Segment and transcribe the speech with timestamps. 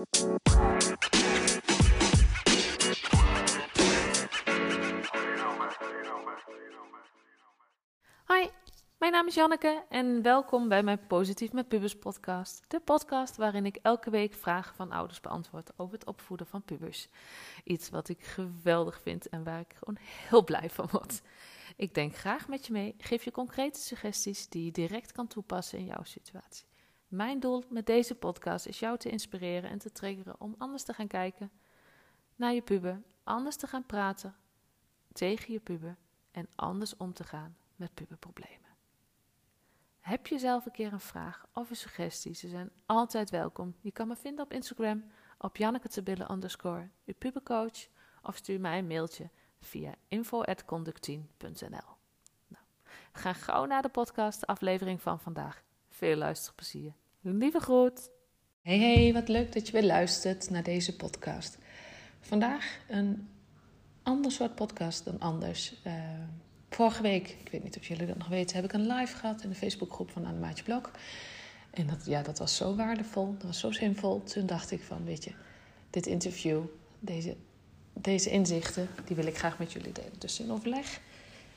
[0.00, 0.08] Hoi,
[8.98, 12.64] mijn naam is Janneke en welkom bij mijn Positief met Pubers podcast.
[12.68, 17.08] De podcast waarin ik elke week vragen van ouders beantwoord over het opvoeden van pubers.
[17.64, 19.98] Iets wat ik geweldig vind en waar ik gewoon
[20.28, 21.22] heel blij van word.
[21.76, 25.78] Ik denk graag met je mee, geef je concrete suggesties die je direct kan toepassen
[25.78, 26.69] in jouw situatie.
[27.10, 30.92] Mijn doel met deze podcast is jou te inspireren en te triggeren om anders te
[30.92, 31.50] gaan kijken
[32.36, 34.36] naar je puber, anders te gaan praten
[35.12, 35.96] tegen je puber
[36.30, 38.68] en anders om te gaan met puberproblemen.
[40.00, 42.34] Heb je zelf een keer een vraag of een suggestie?
[42.34, 43.74] Ze zijn altijd welkom.
[43.80, 45.04] Je kan me vinden op Instagram
[45.38, 47.88] op Janneke underscore, je pubercoach,
[48.22, 49.30] of stuur mij een mailtje
[49.60, 51.96] via info.conductien.nl.
[52.46, 52.64] Nou,
[53.12, 55.62] gaan gauw naar de podcast, aflevering van vandaag.
[56.00, 56.92] Veel luisterplezier.
[57.20, 58.10] Lieve groet.
[58.62, 61.58] Hey hey, wat leuk dat je weer luistert naar deze podcast.
[62.20, 63.28] Vandaag een
[64.02, 65.74] ander soort podcast dan anders.
[65.86, 65.94] Uh,
[66.70, 69.42] vorige week, ik weet niet of jullie dat nog weten, heb ik een live gehad
[69.42, 70.90] in de Facebookgroep van Annemaatje Blok.
[71.70, 74.22] En dat, ja, dat was zo waardevol, dat was zo zinvol.
[74.22, 75.32] Toen dacht ik van, weet je,
[75.90, 76.62] dit interview,
[76.98, 77.36] deze,
[77.92, 80.18] deze inzichten, die wil ik graag met jullie delen.
[80.18, 81.00] Dus in overleg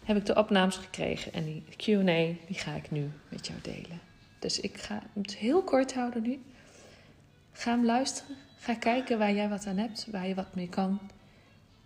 [0.03, 4.12] heb ik de opnames gekregen en die Q&A, die ga ik nu met jou delen.
[4.44, 6.42] Dus ik ga het heel kort houden nu.
[7.52, 8.36] Ga hem luisteren.
[8.58, 11.00] Ga kijken waar jij wat aan hebt, waar je wat mee kan.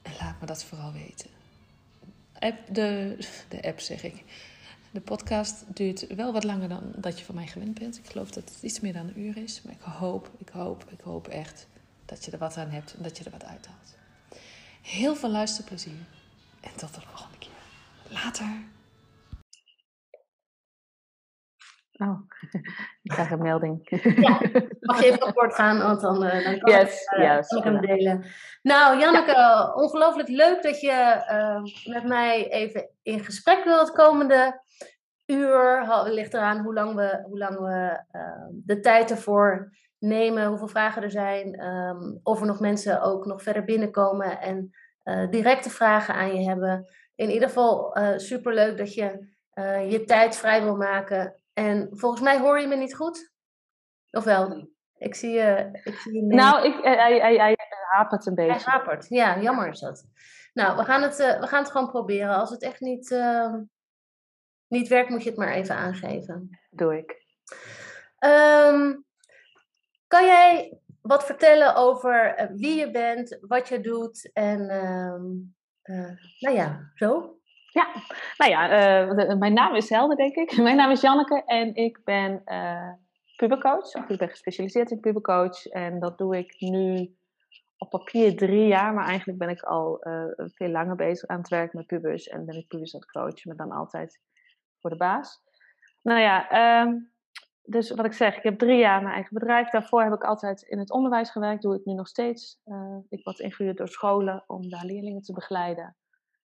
[0.01, 1.29] En laat me dat vooral weten.
[2.39, 3.17] App, de,
[3.49, 4.23] de app zeg ik.
[4.91, 7.97] De podcast duurt wel wat langer dan dat je van mij gewend bent.
[7.97, 9.61] Ik geloof dat het iets meer dan een uur is.
[9.61, 11.67] Maar ik hoop, ik hoop, ik hoop echt
[12.05, 13.95] dat je er wat aan hebt en dat je er wat uithaalt.
[14.81, 16.05] Heel veel luisterplezier
[16.61, 17.51] en tot de volgende keer.
[18.09, 18.75] Later.
[21.97, 22.19] Oh,
[23.03, 23.87] ik krijg een melding.
[24.19, 24.41] Ja,
[24.79, 27.81] mag je even akkoord gaan, want dan, uh, dan kan yes, ik, uh, yes, hem
[27.81, 28.25] delen.
[28.61, 29.73] Nou, Janneke, ja.
[29.73, 34.61] ongelooflijk leuk dat je uh, met mij even in gesprek wilt het komende
[35.25, 35.87] uur.
[36.03, 38.03] Ligt eraan hoe lang we, hoe lang we
[38.51, 43.41] de tijd ervoor nemen, hoeveel vragen er zijn, um, of er nog mensen ook nog
[43.41, 44.71] verder binnenkomen en
[45.29, 46.85] directe vragen aan je hebben.
[47.15, 49.35] In ieder geval super leuk dat je
[49.89, 53.31] je tijd vrij wil maken en volgens mij hoor je me niet goed?
[54.11, 54.69] Of wel?
[54.97, 55.79] Ik zie je.
[55.83, 57.57] Ik zie je nou, ik, hij, hij, hij
[57.91, 58.51] hapert een beetje.
[58.51, 60.05] Hij hapert, ja, jammer is dat.
[60.53, 62.35] Nou, we gaan het, uh, we gaan het gewoon proberen.
[62.35, 63.53] Als het echt niet, uh,
[64.67, 66.59] niet werkt, moet je het maar even aangeven.
[66.69, 67.25] Doe ik.
[68.25, 69.05] Um,
[70.07, 74.65] kan jij wat vertellen over wie je bent, wat je doet en,
[76.39, 77.36] nou ja, zo?
[77.77, 77.87] Ja,
[78.37, 80.57] nou ja, uh, mijn naam is Helder, denk ik.
[80.67, 82.91] Mijn naam is Janneke en ik ben uh,
[83.35, 83.93] pubercoach.
[83.93, 85.65] Ik ben gespecialiseerd in pubercoach.
[85.65, 87.15] En dat doe ik nu
[87.77, 91.47] op papier drie jaar, maar eigenlijk ben ik al uh, veel langer bezig aan het
[91.47, 92.27] werk met pubers.
[92.27, 94.19] En ben ik pubers aan het coachen, maar dan altijd
[94.79, 95.41] voor de baas.
[96.01, 97.11] Nou ja, um,
[97.63, 99.69] dus wat ik zeg, ik heb drie jaar mijn eigen bedrijf.
[99.69, 102.59] Daarvoor heb ik altijd in het onderwijs gewerkt, doe ik nu nog steeds.
[103.09, 105.95] ik word ingehuurd door scholen om daar leerlingen te begeleiden.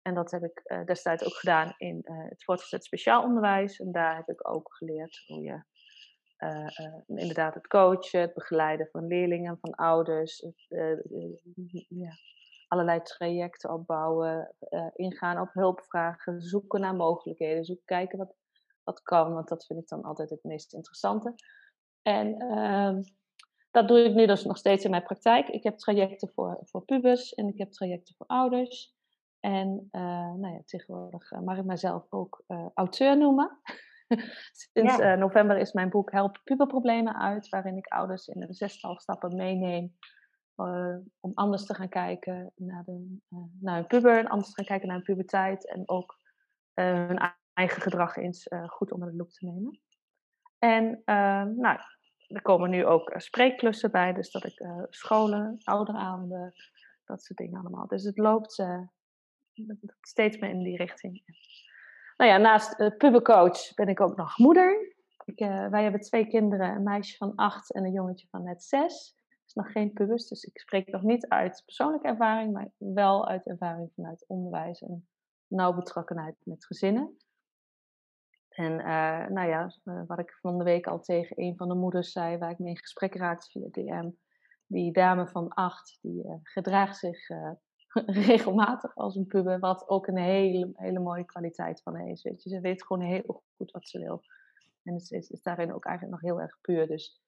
[0.03, 3.81] En dat heb ik uh, destijds ook gedaan in uh, het voortgezet speciaal onderwijs.
[3.81, 5.63] En daar heb ik ook geleerd hoe je
[6.39, 10.47] uh, inderdaad het coachen, het begeleiden van leerlingen, van ouders,
[12.69, 14.55] allerlei trajecten opbouwen,
[14.95, 18.35] ingaan op hulpvragen, zoeken naar mogelijkheden, zoeken, kijken wat,
[18.85, 21.35] wat kan, want dat vind ik dan altijd het meest interessante.
[22.03, 23.03] En ehm,
[23.71, 25.49] dat doe ik nu dus nog steeds in mijn praktijk.
[25.49, 28.95] Ik heb trajecten voor, voor pubers en ik heb trajecten voor ouders.
[29.43, 33.59] En uh, nou ja, tegenwoordig uh, mag ik mezelf ook uh, auteur noemen.
[34.73, 35.15] Sinds ja.
[35.15, 39.97] november is mijn boek Help puberproblemen uit, waarin ik ouders in de zestal stappen meeneem
[41.21, 43.19] om anders te gaan kijken naar, de,
[43.61, 46.19] naar hun puber, en anders te gaan kijken naar hun puberteit en ook
[46.75, 49.81] hun eigen gedrag eens goed onder de loep te nemen.
[50.59, 51.03] En
[51.57, 51.79] nou,
[52.27, 56.53] er komen nu ook spreekklussen bij, dus dat ik scholen, ouderavonden,
[57.05, 57.87] dat soort dingen allemaal.
[57.87, 58.65] Dus het loopt
[60.01, 61.23] steeds meer in die richting.
[62.17, 64.95] Nou ja, naast uh, ben ik ook nog moeder.
[65.25, 68.63] Ik, uh, wij hebben twee kinderen, een meisje van acht en een jongetje van net
[68.63, 69.17] zes.
[69.47, 73.47] is nog geen pubers, dus ik spreek nog niet uit persoonlijke ervaring, maar wel uit
[73.47, 75.09] ervaring vanuit onderwijs en
[75.47, 77.17] nauw betrokkenheid met gezinnen.
[78.49, 79.73] En uh, nou ja,
[80.07, 82.71] wat ik van de week al tegen een van de moeders zei, waar ik mee
[82.71, 84.11] in gesprek raakte via DM,
[84.67, 87.29] die dame van acht, die gedraagt zich
[88.27, 92.23] regelmatig als een puber, wat ook een hele, hele mooie kwaliteit van is.
[92.23, 92.49] Weet je.
[92.49, 94.23] Ze weet gewoon heel goed wat ze wil.
[94.83, 96.87] En het is, is daarin ook eigenlijk nog heel erg puur.
[96.87, 97.21] Dus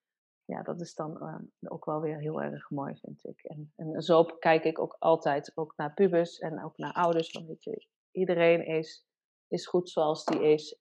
[0.44, 3.42] ja, dat is dan uh, ook wel weer heel erg mooi, vind ik.
[3.42, 7.32] En, en zo kijk ik ook altijd ook naar pubers en ook naar ouders.
[7.46, 9.06] Weet je, iedereen is,
[9.48, 10.78] is goed zoals die is.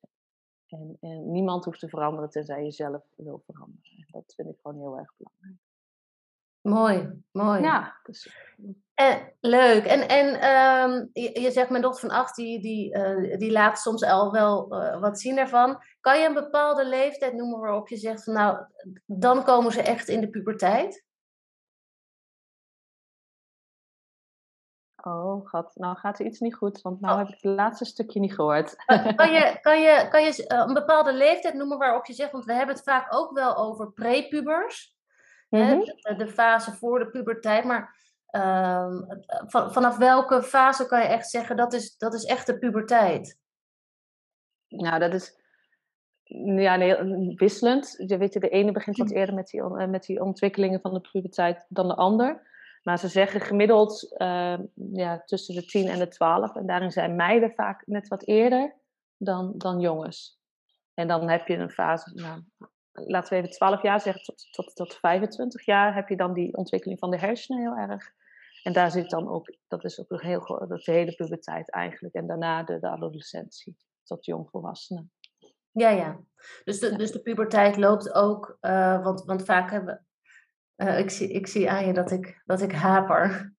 [0.68, 3.98] En, en niemand hoeft te veranderen tenzij je zelf wil veranderen.
[3.98, 5.62] En dat vind ik gewoon heel erg belangrijk.
[6.64, 7.62] Mooi, mooi.
[7.62, 8.42] Ja, dus...
[8.94, 9.86] En, leuk.
[9.86, 13.80] En, en um, je, je, zegt, mijn dochter van acht, die, die, uh, die laat
[13.80, 15.84] soms al wel uh, wat zien ervan.
[16.00, 18.66] Kan je een bepaalde leeftijd noemen waarop je zegt van nou,
[19.06, 21.06] dan komen ze echt in de puberteit?
[25.04, 25.76] Oh, gat.
[25.76, 27.20] Nou gaat er iets niet goed, want nou oh.
[27.20, 28.76] heb ik het laatste stukje niet gehoord.
[29.16, 32.46] Kan je, kan je, kan je uh, een bepaalde leeftijd noemen waarop je zegt, want
[32.46, 34.96] we hebben het vaak ook wel over prepubers.
[35.54, 35.80] Mm -hmm.
[35.80, 37.64] de, de, fase voor de puberteit.
[37.64, 37.96] Maar
[39.48, 43.40] van, vanaf welke fase kan je echt zeggen dat is, dat is echt de puberteit?
[44.68, 45.42] Nou, dat is
[46.42, 47.96] ja, nee, wisselend.
[48.08, 51.10] Je weet de ene begint wat eerder met die, eh, met die ontwikkelingen van de
[51.12, 52.52] puberteit dan de ander.
[52.84, 56.56] Maar ze zeggen gemiddeld uh, ja, tussen de 10 en de 12.
[56.56, 58.76] En daarin zijn meiden vaak net wat eerder
[59.18, 60.42] dan, dan jongens.
[60.94, 62.42] En dan heb je een fase, nou,
[62.94, 66.58] laten we even 12 jaar zeggen, tot, tot, tot 25 jaar heb je dan die
[66.58, 68.12] ontwikkeling van de hersenen heel erg.
[68.64, 72.14] En daar zit dan ook, dat is ook een heel dat de hele puberteit eigenlijk.
[72.14, 75.12] En daarna de, de adolescentie, tot jongvolwassenen.
[75.72, 76.20] Ja, ja.
[76.64, 80.06] Dus de, dus de puberteit loopt ook, uh, want, want vaak hebben
[80.78, 83.53] uh, ik, zie, ik zie aan je dat ik, dat ik haper.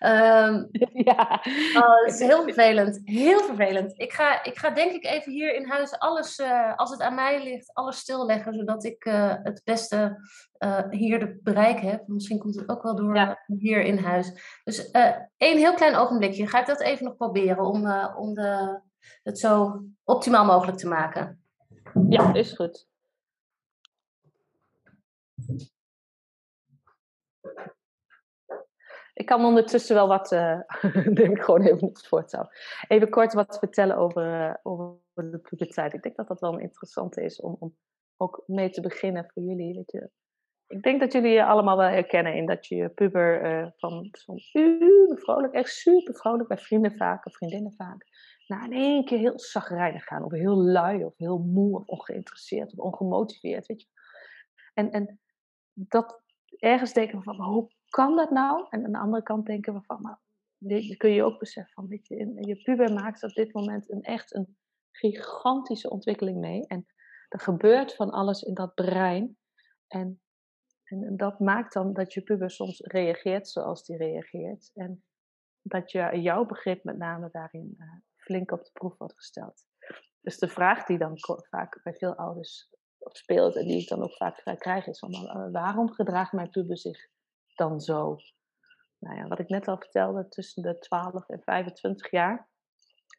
[0.00, 0.68] Um,
[1.10, 1.42] ja.
[1.74, 3.00] Oh, het is heel vervelend.
[3.04, 4.00] Heel vervelend.
[4.00, 7.14] Ik ga, ik ga denk ik even hier in huis alles, uh, als het aan
[7.14, 8.54] mij ligt, alles stilleggen.
[8.54, 10.16] Zodat ik uh, het beste
[10.90, 12.02] hier de bereik heb.
[12.06, 13.42] Misschien komt het ook wel door ja.
[13.46, 14.32] hier in huis.
[14.64, 14.90] Dus
[15.36, 16.46] één heel klein ogenblikje.
[16.46, 18.80] Ga ik dat even nog proberen om, om de,
[19.22, 21.42] het zo optimaal mogelijk te maken.
[22.08, 22.90] Ja, is goed.
[29.12, 30.60] Ik kan ondertussen wel wat, uh,
[31.18, 32.48] neem ik gewoon even het voortouw.
[32.88, 35.92] Even kort wat vertellen over, uh, over de puberteit.
[35.92, 37.76] Ik denk dat dat wel een interessante is om, om
[38.16, 39.74] ook mee te beginnen voor jullie.
[39.74, 40.10] Weet je.
[40.66, 44.40] Ik denk dat jullie je allemaal wel herkennen in dat je puber uh, van, van
[45.18, 48.06] vrolijk, echt super vrolijk, bij vrienden vaak of vriendinnen vaak,
[48.46, 50.24] naar in één keer heel zagrijnig gaan.
[50.24, 53.66] Of heel lui, of heel moe, of ongeïnteresseerd, of ongemotiveerd.
[53.66, 53.88] Weet je.
[54.74, 55.20] En, en
[55.72, 56.22] dat
[56.58, 58.66] ergens denken van, hoe kan dat nou?
[58.70, 60.18] En aan de andere kant denken we van, maar
[60.58, 64.34] dit kun je ook beseffen van, je, je puber maakt op dit moment een echt
[64.34, 64.56] een
[64.90, 66.66] gigantische ontwikkeling mee.
[66.66, 66.86] En
[67.28, 69.38] er gebeurt van alles in dat brein.
[69.86, 70.20] En,
[70.84, 74.70] en, dat maakt dan dat je puber soms reageert zoals die reageert.
[74.74, 75.04] En
[75.62, 77.86] dat je, jouw begrip met name daarin uh,
[78.16, 79.64] flink op de proef wordt gesteld.
[80.20, 81.18] Dus de vraag die dan
[81.48, 85.52] vaak bij veel ouders speelt en die ik dan ook vaak krijg is van, uh,
[85.52, 87.10] waarom gedraagt mijn puber zich
[87.54, 88.16] dan zo.
[88.98, 92.50] Nou ja, wat ik net al vertelde, tussen de 12 en 25 jaar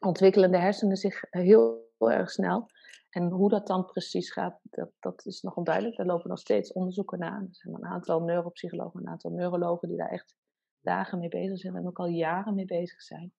[0.00, 2.66] ontwikkelen de hersenen zich heel, erg snel.
[3.10, 5.96] En hoe dat dan precies gaat, dat, dat is nog onduidelijk.
[5.96, 7.40] Daar lopen nog steeds onderzoeken naar.
[7.40, 10.34] Er zijn een aantal neuropsychologen, een aantal neurologen die daar echt
[10.80, 13.32] dagen mee bezig zijn en ook al jaren mee bezig zijn.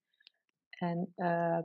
[0.70, 1.58] En uh,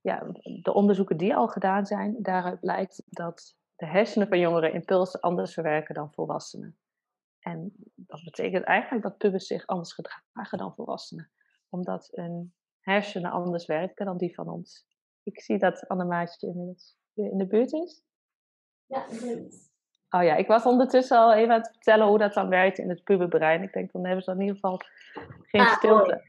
[0.00, 0.26] ja,
[0.62, 5.54] de onderzoeken die al gedaan zijn, daaruit blijkt dat de hersenen van jongeren impulsen anders
[5.54, 6.76] verwerken dan volwassenen.
[7.42, 11.30] En dat betekent eigenlijk dat pubers zich anders gedragen dan volwassenen.
[11.68, 14.86] Omdat hun hersenen anders werken dan die van ons.
[15.22, 18.02] Ik zie dat Annemaatje inmiddels weer in de buurt is.
[18.86, 19.70] Ja, goed.
[20.10, 22.88] Oh ja, ik was ondertussen al even aan het vertellen hoe dat dan werkt in
[22.88, 23.62] het puberbrein.
[23.62, 24.80] Ik denk, dan hebben ze in ieder geval
[25.42, 26.24] geen ah, stilte.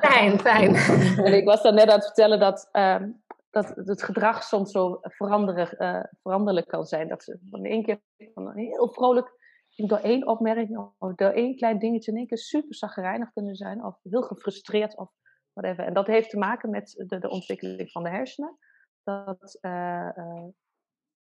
[0.00, 0.74] Fijn, fijn.
[1.26, 4.98] en ik was dan net aan het vertellen dat, um, dat het gedrag soms zo
[5.02, 7.08] veranderen, uh, veranderlijk kan zijn.
[7.08, 8.00] Dat ze van één keer
[8.34, 9.39] van heel vrolijk
[9.88, 13.84] door één opmerking of door één klein dingetje in één keer super zagrijnig kunnen zijn
[13.84, 15.12] of heel gefrustreerd of
[15.52, 15.84] whatever.
[15.84, 18.58] En dat heeft te maken met de, de ontwikkeling van de hersenen.
[19.02, 20.44] Dat, uh, uh,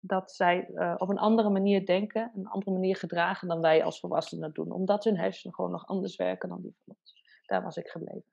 [0.01, 4.01] dat zij uh, op een andere manier denken, een andere manier gedragen dan wij als
[4.01, 4.73] volwassenen doen.
[4.73, 7.41] Omdat hun hersenen gewoon nog anders werken dan die van ons.
[7.47, 8.31] Daar was ik gebleven.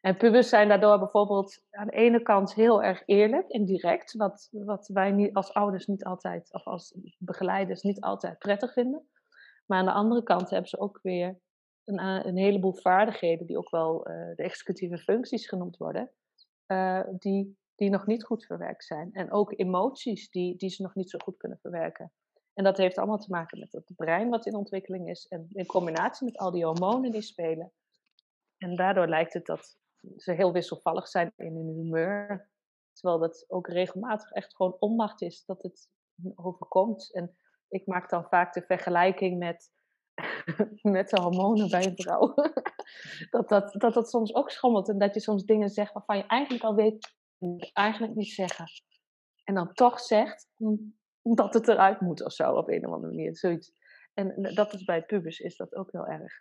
[0.00, 4.48] En pubers zijn daardoor bijvoorbeeld aan de ene kant heel erg eerlijk en direct, wat,
[4.50, 9.08] wat wij niet, als ouders niet altijd, of als begeleiders niet altijd prettig vinden.
[9.66, 11.40] Maar aan de andere kant hebben ze ook weer
[11.84, 16.10] een, eh, een heleboel vaardigheden, die ook wel uh, de executieve functies genoemd worden,
[16.66, 19.12] uh, die, die nog niet goed verwerkt zijn.
[19.12, 22.12] En ook emoties die, die ze nog niet zo goed kunnen verwerken.
[22.54, 25.66] En dat heeft allemaal te maken met het brein wat in ontwikkeling is, en in
[25.66, 27.72] combinatie met al die hormonen die spelen.
[28.58, 29.78] En daardoor lijkt het dat
[30.16, 32.50] ze heel wisselvallig zijn in hun humeur.
[32.92, 35.90] Terwijl dat ook regelmatig echt gewoon onmacht is dat het
[36.34, 37.14] overkomt.
[37.14, 37.36] En
[37.68, 39.70] ik maak dan vaak de vergelijking met,
[40.96, 42.34] met de hormonen bij een vrouw.
[43.30, 46.26] dat, dat, dat dat soms ook schommelt en dat je soms dingen zegt waarvan je
[46.26, 47.16] eigenlijk al weet,
[47.72, 48.66] eigenlijk niet zeggen.
[49.44, 50.48] En dan toch zegt
[51.22, 53.36] dat het eruit moet of zo, op een of andere manier.
[53.36, 53.72] Zoiets.
[54.14, 56.32] En dat is bij pubers is dat ook heel erg.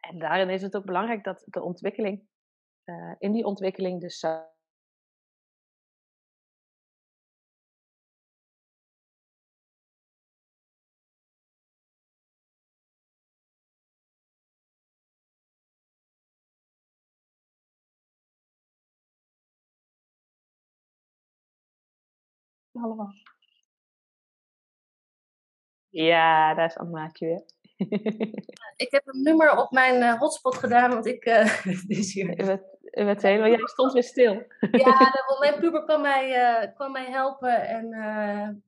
[0.00, 2.28] En daarin is het ook belangrijk dat de ontwikkeling,
[2.86, 4.18] uh, in die ontwikkeling dus
[22.82, 23.12] allemaal.
[25.90, 27.55] Ja, daar is Anmaatje weer.
[28.76, 31.26] Ik heb een nummer op mijn uh, hotspot gedaan, want ik...
[31.26, 32.40] Uh, is hier.
[32.40, 33.48] U werd, helemaal...
[33.48, 34.42] Jij stond weer stil.
[34.70, 37.88] ja, mijn puber kwam mij, uh, kwam mij helpen en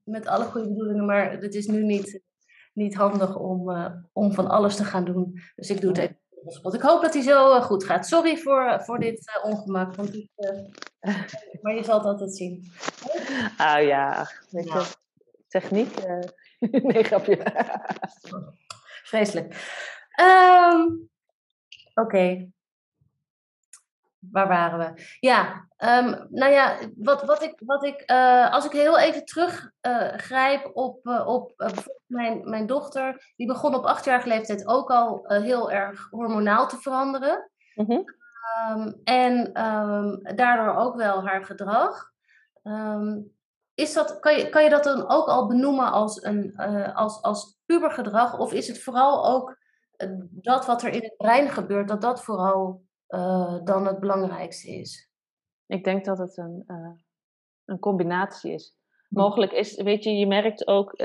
[0.05, 2.21] met alle goede bedoelingen, maar het is nu niet,
[2.73, 3.71] niet handig om,
[4.13, 5.41] om van alles te gaan doen.
[5.57, 6.75] Dus ik doe het even hotspot.
[6.75, 8.07] Ik hoop dat hij zo goed gaat.
[8.07, 10.31] Sorry voor, voor dit ongemak, want ik,
[11.63, 12.65] maar je zal het altijd zien.
[13.57, 14.85] Ah ja, weet je,
[15.49, 15.95] techniek...
[16.91, 17.37] nee, grapje.
[19.09, 19.55] Vreselijk.
[20.21, 21.11] Um,
[21.95, 22.51] Oké.
[24.19, 25.17] Waar waren we?
[25.21, 30.65] Ja, um, nou ja, wat, wat ik, wat ik uh, als ik heel even teruggrijp
[30.65, 31.53] uh, op, uh, op
[32.07, 37.51] mijn, mijn dochter, die begon op achtjarige leeftijd ook al heel erg hormonaal te veranderen.
[37.75, 38.05] Mm -hmm.
[38.71, 39.53] um, en
[40.37, 42.13] daardoor ook wel haar gedrag.
[43.79, 47.23] Is dat, kan, je, kan je dat dan ook al benoemen als, een, uh, als,
[47.23, 48.39] als pubergedrag?
[48.39, 49.59] Of is het vooral ook
[49.97, 54.71] uh, dat wat er in het brein gebeurt, dat dat vooral uh, dan het belangrijkste
[54.71, 55.11] is?
[55.67, 56.65] Ik denk dat het een,
[57.65, 58.77] een combinatie is.
[59.09, 59.19] Hm.
[59.19, 61.01] Mogelijk is, weet je, je merkt ook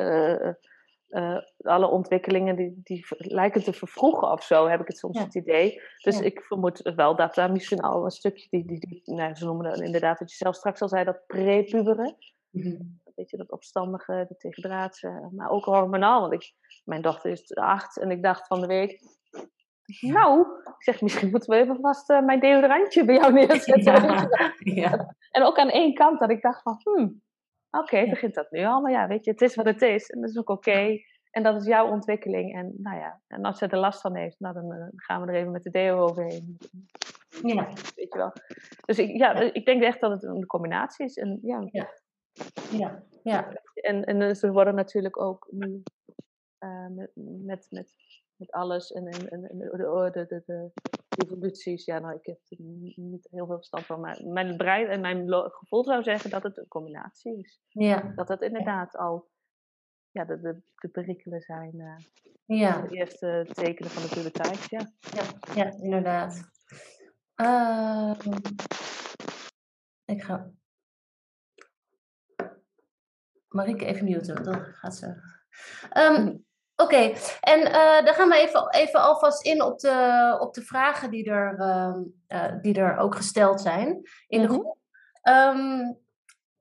[1.57, 5.23] alle ontwikkelingen die, die lijken te vervroegen of zo, heb ik het soms ja.
[5.23, 5.81] het idee.
[6.03, 6.23] Dus ja.
[6.23, 9.69] ik vermoed wel dat daar misschien al een stukje, die, die, die nou, ze noemen
[9.69, 12.17] dat inderdaad, wat je zelf straks al zei, dat prepuberen.
[12.53, 13.01] Mm-hmm.
[13.15, 16.21] Weet je, dat opstandige, de tegendraadse, maar ook hormonaal.
[16.21, 19.01] Want ik, mijn dochter is acht en ik dacht van de week,
[19.99, 23.93] nou, ik zeg, misschien moeten we even vast uh, mijn deodorantje bij jou neerzetten.
[23.93, 24.29] Ja,
[24.81, 25.15] ja.
[25.31, 27.21] En ook aan één kant dat ik dacht van, hmm,
[27.69, 28.81] oké, okay, begint dat nu al.
[28.81, 30.69] Maar ja, weet je, het is wat het is en dat is ook oké.
[30.69, 31.05] Okay.
[31.31, 32.55] En dat is jouw ontwikkeling.
[32.55, 35.27] En nou ja, en als ze er last van heeft, nou, dan uh, gaan we
[35.27, 36.57] er even met de deo overheen.
[37.43, 37.65] Ja.
[37.95, 38.31] Weet je wel.
[38.85, 41.17] Dus ik, ja, ik denk echt dat het een combinatie is.
[41.17, 41.69] En ja,
[42.71, 43.03] ja.
[43.23, 43.53] Ja.
[43.73, 45.83] En, en ze worden natuurlijk ook nu
[46.59, 47.95] uh, met, met, met,
[48.35, 50.71] met alles en, en, en de, de, de, de,
[51.25, 51.85] evoluties.
[51.85, 52.57] Ja, nou, ik heb er
[52.95, 53.99] niet heel veel verstand van.
[53.99, 57.61] Maar mijn brein en mijn gevoel zou zeggen dat het een combinatie is.
[57.67, 58.13] Ja.
[58.15, 59.29] Dat het inderdaad al
[60.11, 61.75] ja, de, de, de perikelen zijn.
[61.75, 61.95] Uh,
[62.59, 62.81] ja.
[62.81, 64.91] De eerste tekenen van de puberteit, ja.
[64.99, 66.51] Ja, ja inderdaad.
[67.35, 68.13] Uh,
[70.05, 70.51] ik ga
[73.53, 75.05] Marieke even muten, dan gaat ze.
[75.97, 76.45] Um,
[76.75, 77.17] Oké, okay.
[77.39, 81.29] en uh, dan gaan we even, even alvast in op de, op de vragen die
[81.29, 84.53] er, uh, die er ook gesteld zijn in de mhm.
[84.53, 84.77] groep.
[85.23, 86.01] Um,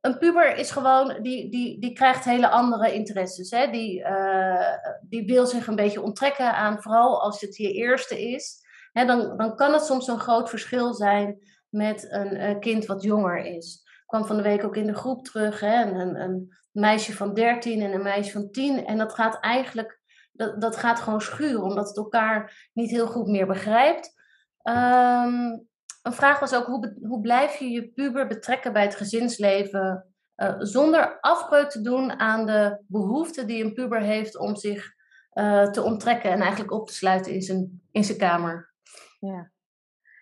[0.01, 3.51] een puber is gewoon, die, die, die krijgt hele andere interesses.
[3.51, 3.71] Hè?
[3.71, 8.61] Die, uh, die wil zich een beetje onttrekken aan, vooral als het je eerste is.
[8.93, 13.45] Hè, dan, dan kan het soms een groot verschil zijn met een kind wat jonger
[13.45, 13.83] is
[14.13, 15.61] kwam van de week ook in de groep terug.
[15.61, 15.85] Hè?
[15.85, 18.87] Een, een, meisje van 13 en een meisje van 10.
[18.87, 20.01] En dat gaat eigenlijk,
[20.33, 24.21] dat, dat gaat gewoon schuren, omdat het elkaar niet heel goed meer begrijpt.
[24.63, 25.67] Um,
[26.03, 30.55] een vraag was ook, hoe, hoe blijf je je puber betrekken bij het gezinsleven uh,
[30.59, 34.95] zonder afbreuk te doen aan de behoefte die een puber heeft om zich
[35.33, 38.73] uh, te onttrekken en eigenlijk op te sluiten in zijn, in zijn kamer?
[39.21, 39.51] Ja.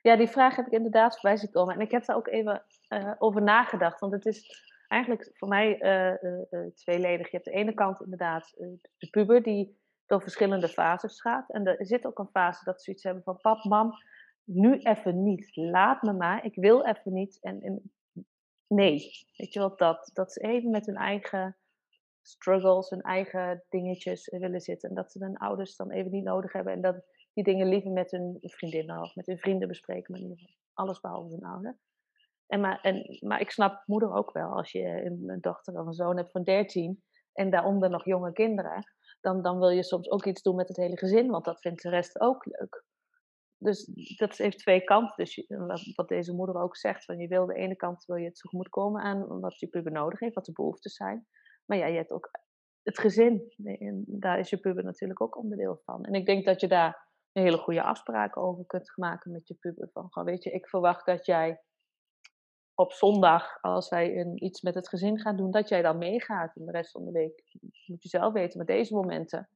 [0.02, 1.74] ja, die vraag heb ik inderdaad voorbij zien komen.
[1.74, 4.00] En ik heb daar ook even uh, over nagedacht.
[4.00, 7.30] Want het is eigenlijk voor mij uh, tweeledig.
[7.30, 8.54] Je hebt de ene kant inderdaad
[8.96, 11.50] de puber die door verschillende fases gaat.
[11.50, 13.92] En er zit ook een fase dat ze zoiets hebben van pap, mam,
[14.44, 15.56] nu even niet.
[15.56, 17.38] Laat me maar, ik wil even niet.
[17.40, 17.92] En, en
[18.66, 20.10] nee, weet je wat dat?
[20.12, 21.56] Dat ze even met hun eigen
[22.22, 24.88] struggles, hun eigen dingetjes willen zitten.
[24.88, 26.72] En dat ze hun ouders dan even niet nodig hebben.
[26.72, 30.12] En dat die dingen liever met hun vriendinnen of met hun vrienden bespreken.
[30.12, 31.78] Maar in ieder geval alles behalve hun ouder.
[32.50, 35.92] En maar, en, maar ik snap moeder ook wel, als je een, dochter of een
[35.92, 37.02] zoon hebt van 13
[37.32, 38.84] en daaronder nog jonge kinderen,
[39.20, 41.82] dan, dan wil je soms ook iets doen met het hele gezin, want dat vindt
[41.82, 42.84] de rest ook leuk.
[43.56, 43.84] Dus
[44.16, 45.16] dat heeft twee kanten.
[45.16, 45.46] Dus
[45.94, 48.68] wat deze moeder ook zegt, van je wil de ene kant wil je het tegemoet
[48.68, 51.26] komen aan wat je puber nodig heeft, wat de behoeftes zijn.
[51.66, 52.30] Maar ja, je hebt ook
[52.82, 53.52] het gezin.
[53.64, 56.04] En daar is je puber natuurlijk ook onderdeel van.
[56.04, 59.54] En ik denk dat je daar een hele goede afspraken over kunt maken met je
[59.54, 59.88] puber.
[59.92, 61.60] Van, gewoon, weet je, ik verwacht dat jij
[62.80, 66.56] op zondag, als wij een, iets met het gezin gaan doen, dat jij dan meegaat.
[66.56, 67.44] En de rest van de week
[67.86, 68.56] moet je zelf weten.
[68.56, 69.48] Maar deze momenten,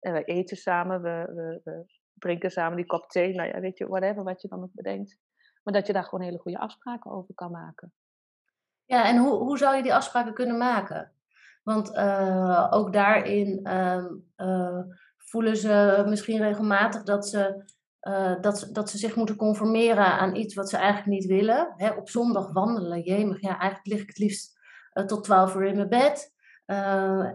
[0.00, 3.34] en we eten samen, we, we, we drinken samen die kop thee.
[3.34, 5.18] Nou ja, weet je, whatever wat je dan ook bedenkt.
[5.62, 7.92] Maar dat je daar gewoon hele goede afspraken over kan maken.
[8.84, 11.12] Ja, en hoe, hoe zou je die afspraken kunnen maken?
[11.62, 13.60] Want uh, ook daarin
[14.36, 14.80] uh,
[15.16, 17.64] voelen ze misschien regelmatig dat ze,
[18.08, 21.72] uh, dat, dat ze zich moeten conformeren aan iets wat ze eigenlijk niet willen.
[21.76, 24.58] Hè, op zondag wandelen, ja, eigenlijk lig ik het liefst
[25.06, 26.34] tot twaalf uur in mijn bed.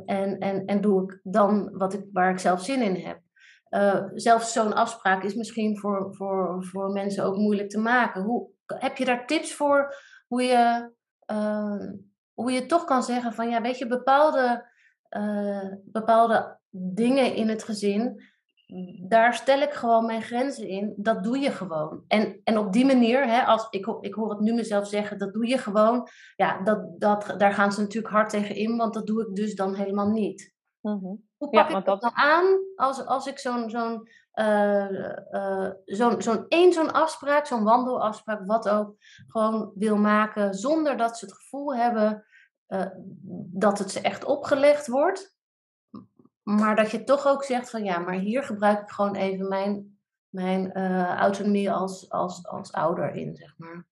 [0.06, 3.20] en, en, en doe ik dan wat ik, waar ik zelf zin in heb.
[4.14, 8.22] zelfs zo'n afspraak is misschien voor, voor, voor mensen ook moeilijk te maken.
[8.22, 9.96] Hoe, heb je daar tips voor
[10.28, 10.90] hoe je
[12.34, 14.70] hoe je toch kan zeggen van ja, weet je, bepaalde,
[15.84, 18.22] bepaalde dingen in het gezin,
[19.08, 20.94] daar stel ik gewoon mijn grenzen in.
[20.98, 22.04] Dat doe je gewoon.
[22.08, 25.34] En, en op die manier, hè, als, ik, ik hoor het nu mezelf zeggen, dat
[25.34, 26.08] doe je gewoon.
[26.36, 29.56] Ja, dat, dat, daar gaan ze natuurlijk hard tegen in, want dat doe ik dus
[29.56, 30.54] dan helemaal niet.
[30.82, 34.90] Mm Hoe pak ja, ik dat dan aan als, als ik zo'n zo'n uh,
[35.32, 38.96] uh, zo'n zo'n één zo'n afspraak, zo'n wandelafspraak, wat ook,
[39.28, 42.26] gewoon wil maken zonder dat ze het gevoel hebben
[42.68, 42.86] uh,
[43.54, 45.40] dat het ze echt opgelegd wordt.
[46.44, 50.00] Maar dat je toch ook zegt van ja, maar hier gebruik ik gewoon even mijn,
[50.30, 50.74] mijn
[51.18, 53.88] autonomie als, als, als ouder in, zeg maar.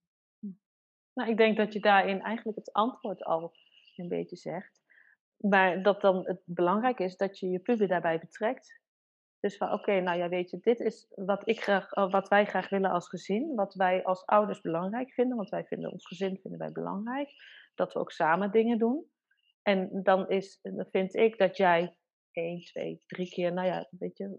[1.14, 3.52] Nou, ik denk dat je daarin eigenlijk het antwoord al
[3.96, 4.80] een beetje zegt.
[5.36, 8.80] Maar dat dan het belangrijk is dat je je puber daarbij betrekt.
[9.40, 12.46] Dus van oké, nou ja, weet je, dit is wat, ik graag, eh, wat wij
[12.46, 13.54] graag willen als gezin.
[13.54, 15.36] Wat wij als ouders belangrijk vinden.
[15.36, 17.30] Want wij vinden ons gezin vinden wij belangrijk.
[17.74, 19.10] Dat we ook samen dingen doen.
[19.62, 21.96] En dan, is, dan vind ik dat jij
[22.32, 24.38] één, twee, drie keer, nou ja, weet je,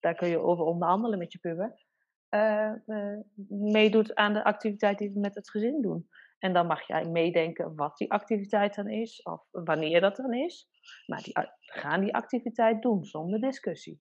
[0.00, 1.88] daar kun je over onderhandelen met je puber.
[2.30, 6.08] Uh, uh, meedoet aan de activiteit die we met het gezin doen.
[6.38, 10.68] En dan mag jij meedenken wat die activiteit dan is, of wanneer dat dan is.
[11.06, 14.00] Maar die, gaan die activiteit doen zonder discussie.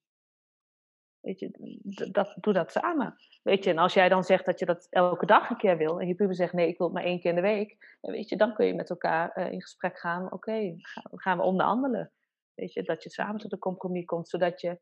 [1.20, 1.78] Weet je,
[2.12, 3.16] dat, doe dat samen.
[3.44, 6.00] Weet je, en als jij dan zegt dat je dat elke dag een keer wil,
[6.00, 8.30] en je puber zegt nee, ik wil het maar één keer in de week, weet
[8.30, 10.32] je, dan kun je met elkaar uh, in gesprek gaan.
[10.32, 10.76] Oké,
[11.12, 12.12] gaan we onderhandelen.
[12.60, 14.80] Weet je, dat je samen tot een compromis komt, zodat je.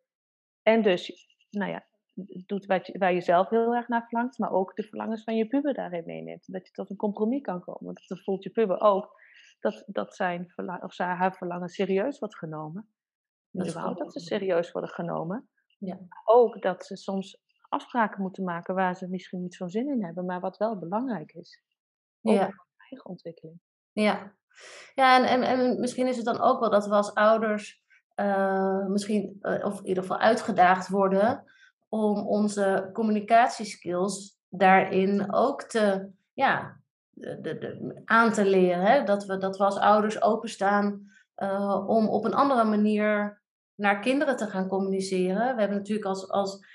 [0.62, 1.88] En dus, nou ja,
[2.46, 5.36] doet wat je, waar je zelf heel erg naar verlangt, maar ook de verlangens van
[5.36, 6.52] je puber daarin meeneemt.
[6.54, 7.94] Dat je tot een compromis kan komen.
[7.94, 9.22] Dat dan voelt je puber ook
[9.60, 12.90] dat, dat zijn of haar verlangen serieus wordt genomen.
[13.52, 15.50] Dat, überhaupt dat ze serieus worden genomen.
[15.78, 16.00] Ja.
[16.24, 20.26] Ook dat ze soms afspraken moeten maken waar ze misschien niet zo'n zin in hebben,
[20.26, 21.64] maar wat wel belangrijk is.
[22.22, 22.46] Ook ja.
[22.52, 23.60] voor eigen ontwikkeling.
[23.92, 24.36] Ja,
[24.94, 28.86] ja en, en, en misschien is het dan ook wel dat we als ouders uh,
[28.86, 31.44] misschien, uh, of in ieder geval uitgedaagd worden
[31.90, 38.82] om onze communicatieskills daarin ook te, ja, de, de, aan te leren.
[38.82, 39.04] Hè?
[39.04, 43.42] Dat, we, dat we als ouders openstaan uh, om op een andere manier
[43.76, 45.56] naar kinderen te gaan communiceren.
[45.56, 46.66] We hebben natuurlijk als, als,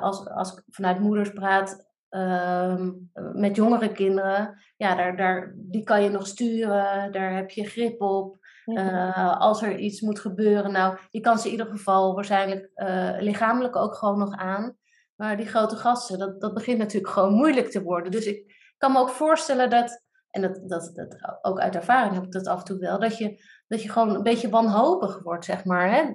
[0.00, 2.88] als, als vanuit moeders praat uh,
[3.32, 8.00] met jongere kinderen, ja, daar, daar, die kan je nog sturen, daar heb je grip
[8.00, 8.40] op.
[8.66, 13.16] Uh, als er iets moet gebeuren, nou, je kan ze in ieder geval waarschijnlijk uh,
[13.18, 14.76] lichamelijk ook gewoon nog aan.
[15.14, 18.12] Maar die grote gasten, dat, dat begint natuurlijk gewoon moeilijk te worden.
[18.12, 22.24] Dus ik kan me ook voorstellen dat, en dat, dat, dat ook uit ervaring heb
[22.24, 25.44] ik dat af en toe wel, dat je, dat je gewoon een beetje wanhopig wordt,
[25.44, 25.90] zeg maar.
[25.90, 26.12] Hè?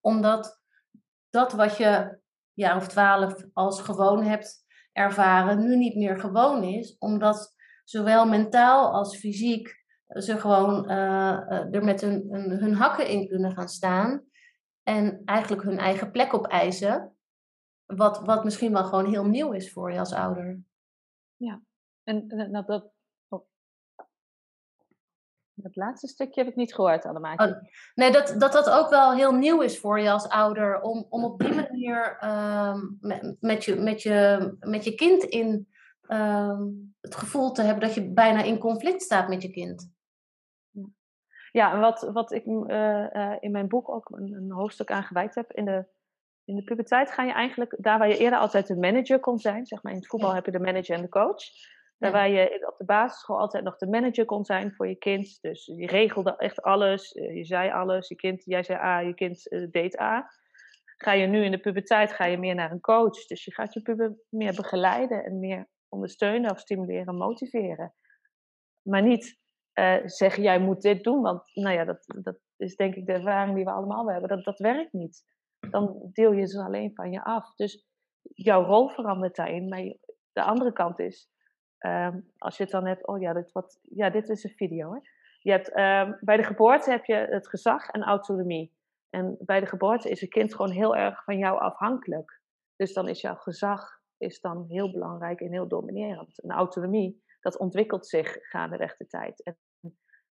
[0.00, 0.60] Omdat
[1.30, 2.18] dat wat je
[2.52, 4.66] jaar of twaalf als gewoon hebt
[4.98, 6.96] ervaren, nu niet meer gewoon is.
[6.98, 13.52] Omdat zowel mentaal als fysiek ze gewoon uh, er met hun, hun, hakken in kunnen
[13.52, 14.24] gaan staan.
[14.82, 17.16] En eigenlijk hun eigen plek opeisen.
[17.86, 20.60] Wat, wat misschien wel gewoon heel nieuw is voor je als ouder.
[21.36, 21.62] Ja,
[22.02, 22.28] en
[22.66, 22.96] dat.
[25.62, 27.36] Dat laatste stukje heb ik niet gehoord, allemaal.
[27.36, 27.52] Oh,
[27.94, 30.80] nee, dat, dat dat ook wel heel nieuw is voor je als ouder.
[30.80, 35.68] Om, om op die manier uh, met, met, je, met, je, met je kind in
[36.08, 36.60] uh,
[37.00, 39.96] het gevoel te hebben dat je bijna in conflict staat met je kind.
[41.52, 45.34] Ja, en wat, wat ik uh, in mijn boek ook een, een, hoofdstuk aan gewijd
[45.34, 45.86] heb, in de,
[46.44, 49.66] in de puberteit ga je eigenlijk, daar waar je eerder altijd de manager kon zijn,
[49.66, 51.42] zeg maar in het voetbal heb je de manager en de coach,
[51.98, 55.38] daar waar je op de basisschool altijd nog de manager kon zijn voor je kind.
[55.40, 59.14] Dus je regelde echt alles, eh, je zei alles, je kind, jij zei A, je
[59.14, 60.30] kind deed A.
[60.96, 63.26] Ga je nu in de puberteit, ga je meer naar een coach.
[63.26, 67.94] Dus je gaat je puber meer begeleiden en meer ondersteunen of stimuleren, motiveren.
[68.82, 69.38] Maar niet
[69.74, 71.22] uh, zeggen, jij moet dit doen.
[71.22, 74.28] Want nou ja, dat, dat, is denk ik de ervaring die we allemaal hebben.
[74.28, 75.24] Dat, dat werkt niet.
[75.70, 77.54] Dan deel je ze alleen van je af.
[77.54, 77.86] Dus
[78.22, 79.68] jouw rol verandert daarin.
[79.68, 79.96] Maar
[80.32, 81.30] de andere kant is,
[81.78, 84.92] ehm, als je het dan hebt, oh ja, dit, wat, ja, dit is een video.
[84.92, 84.98] Hè?
[85.40, 88.76] Je hebt, ehm, bij de geboorte heb je het gezag en autonomie.
[89.10, 92.40] En bij de geboorte is een kind gewoon heel erg van jou afhankelijk.
[92.76, 96.40] Dus dan is jouw gezag is dan heel belangrijk en heel dominerend.
[96.40, 99.42] En autonomie, dat ontwikkelt zich gaandeweg de tijd.
[99.42, 99.58] En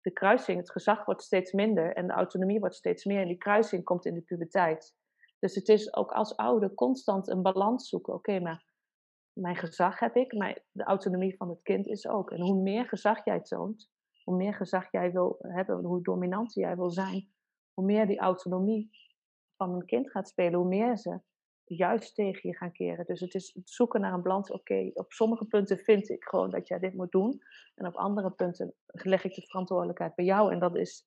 [0.01, 3.20] de kruising, het gezag wordt steeds minder en de autonomie wordt steeds meer.
[3.20, 4.94] En die kruising komt in de puberteit.
[5.38, 8.14] Dus het is ook als ouder constant een balans zoeken.
[8.14, 8.64] Oké, maar
[9.40, 12.31] mijn gezag heb ik, maar de autonomie van het kind is ook.
[12.31, 13.90] En hoe meer gezag jij toont,
[14.24, 17.29] hoe meer gezag jij wil hebben, hoe dominanter jij wil zijn,
[17.74, 18.90] hoe meer die autonomie
[19.57, 21.20] van een kind gaat spelen, hoe meer ze
[21.64, 23.07] juist tegen je gaan keren.
[23.07, 24.51] Dus het is het zoeken naar een balans.
[24.51, 27.40] Oké, op sommige punten vind ik gewoon dat jij dit moet doen.
[27.74, 30.53] En op andere punten leg ik de verantwoordelijkheid bij jou.
[30.53, 31.07] En dat is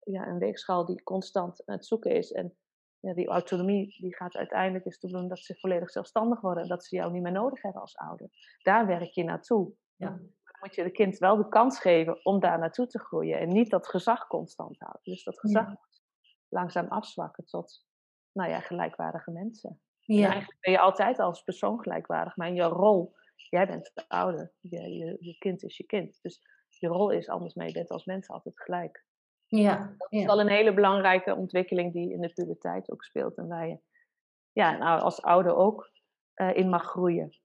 [0.00, 2.32] ja, een weegschaal die constant aan het zoeken is.
[2.32, 2.56] En
[3.00, 6.62] ja, die autonomie die gaat uiteindelijk is te doen dat ze volledig zelfstandig worden.
[6.62, 8.28] En dat ze jou niet meer nodig hebben als ouder.
[8.62, 9.72] Daar werk je naartoe.
[9.96, 10.08] Ja.
[10.08, 13.38] Dan moet je de kind wel de kans geven om daar naartoe te groeien.
[13.38, 15.02] En niet dat gezag constant houden.
[15.02, 16.02] Dus dat gezag moet
[16.48, 17.86] langzaam afzwakken tot
[18.32, 19.80] nou ja, gelijkwaardige mensen.
[20.00, 20.28] Ja.
[20.28, 24.52] eigenlijk ben je altijd als persoon gelijkwaardig, maar in je rol, jij bent de ouder,
[24.60, 26.18] je, je, je kind is je kind.
[26.22, 29.04] Dus je rol is anders, maar je bent als mens altijd gelijk.
[29.48, 33.48] Ja, dat is wel een hele belangrijke ontwikkeling die in de puberteit ook speelt en
[33.48, 33.78] waar je
[34.52, 35.90] ja, nou, als ouder ook
[36.36, 37.38] uh, in mag groeien.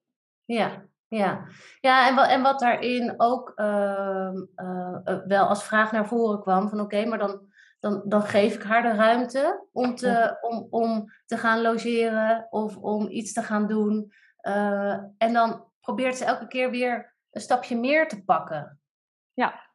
[0.45, 1.47] Ja, ja.
[1.79, 6.69] ja en, wat, en wat daarin ook uh, uh, wel als vraag naar voren kwam:
[6.69, 7.51] van oké, maar dan
[7.83, 12.77] dan, dan geef ik haar de ruimte om te, om, om te gaan logeren of
[12.77, 14.11] om iets te gaan doen.
[15.17, 18.79] En dan probeert ze elke keer weer een stapje meer te pakken.
[19.33, 19.71] Ja.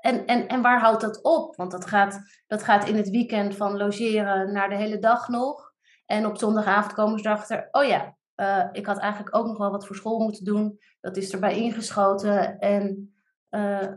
[0.00, 1.56] En, en, en waar houdt dat op?
[1.56, 5.72] Want dat gaat, dat gaat in het weekend van logeren naar de hele dag nog.
[6.06, 9.70] En op zondagavond komen ze erachter, oh ja, uh, ik had eigenlijk ook nog wel
[9.70, 10.78] wat voor school moeten doen.
[11.00, 12.58] Dat is erbij ingeschoten.
[12.58, 13.14] En
[13.50, 13.88] uh,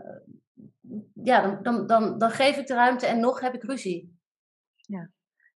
[1.14, 4.20] ja, dan, dan, dan, dan geef ik de ruimte en nog heb ik ruzie.
[4.76, 5.10] Ja,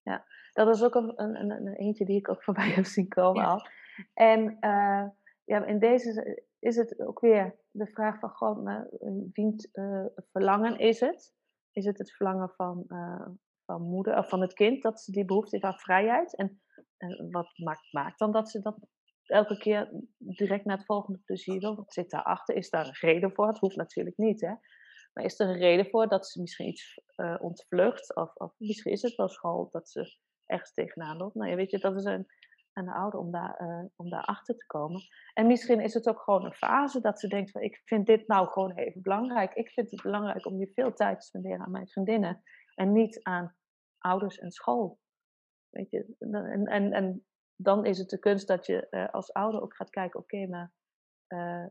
[0.01, 0.25] ja.
[0.53, 3.67] dat is ook een, een, een, eentje die ik ook voorbij heb zien komen al.
[4.13, 5.05] En uh,
[5.45, 8.87] ja, in deze is het ook weer de vraag van, gewoon,
[9.33, 11.33] wiens uh, verlangen is het?
[11.71, 13.27] Is het het verlangen van, uh,
[13.65, 16.35] van moeder of van het kind dat ze die behoefte heeft aan vrijheid?
[16.35, 16.61] En,
[16.97, 18.77] en wat maakt, maakt dan dat ze dat
[19.25, 21.75] elke keer direct naar het volgende plezier wil?
[21.75, 22.55] Wat zit daarachter?
[22.55, 23.47] Is daar een reden voor?
[23.47, 24.53] Het hoeft natuurlijk niet, hè?
[25.13, 28.15] Maar is er een reden voor dat ze misschien iets uh, ontvlucht?
[28.15, 31.35] Of, of, misschien is het wel school dat ze ergens tegenaan loopt.
[31.35, 32.25] Nou ja, weet je, dat is een,
[32.77, 35.01] aan de ouder om daar, uh, om daar achter te komen.
[35.33, 38.27] En misschien is het ook gewoon een fase dat ze denkt van ik vind dit
[38.27, 39.53] nou gewoon even belangrijk.
[39.53, 42.43] Ik vind het belangrijk om hier veel tijd te spenderen aan mijn vriendinnen.
[42.75, 43.55] En niet aan
[43.97, 44.99] ouders en school.
[45.69, 49.61] Weet je, en, en, en dan is het de kunst dat je uh, als ouder
[49.61, 50.71] ook gaat kijken, oké, maar
[51.27, 51.65] uh,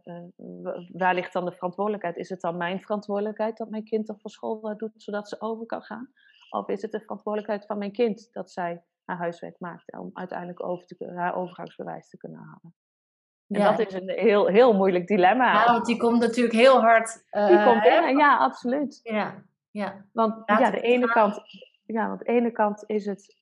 [0.92, 2.16] waar ligt dan de verantwoordelijkheid?
[2.16, 5.66] Is het dan mijn verantwoordelijkheid dat mijn kind toch voor school doet, zodat ze over
[5.66, 6.12] kan gaan?
[6.50, 10.66] Of is het de verantwoordelijkheid van mijn kind dat zij haar huiswerk maakt om uiteindelijk
[10.66, 12.74] over te, haar overgangsbewijs te kunnen halen?
[13.48, 13.70] En ja.
[13.70, 15.52] dat is een heel, heel moeilijk dilemma.
[15.52, 17.24] Ja, want die komt natuurlijk heel hard.
[17.30, 19.00] Uh, die komt binnen, ja, absoluut.
[19.02, 20.04] Ja, ja.
[20.12, 21.40] Want ja, de ene kant,
[21.84, 23.36] ja, want de ene kant is het,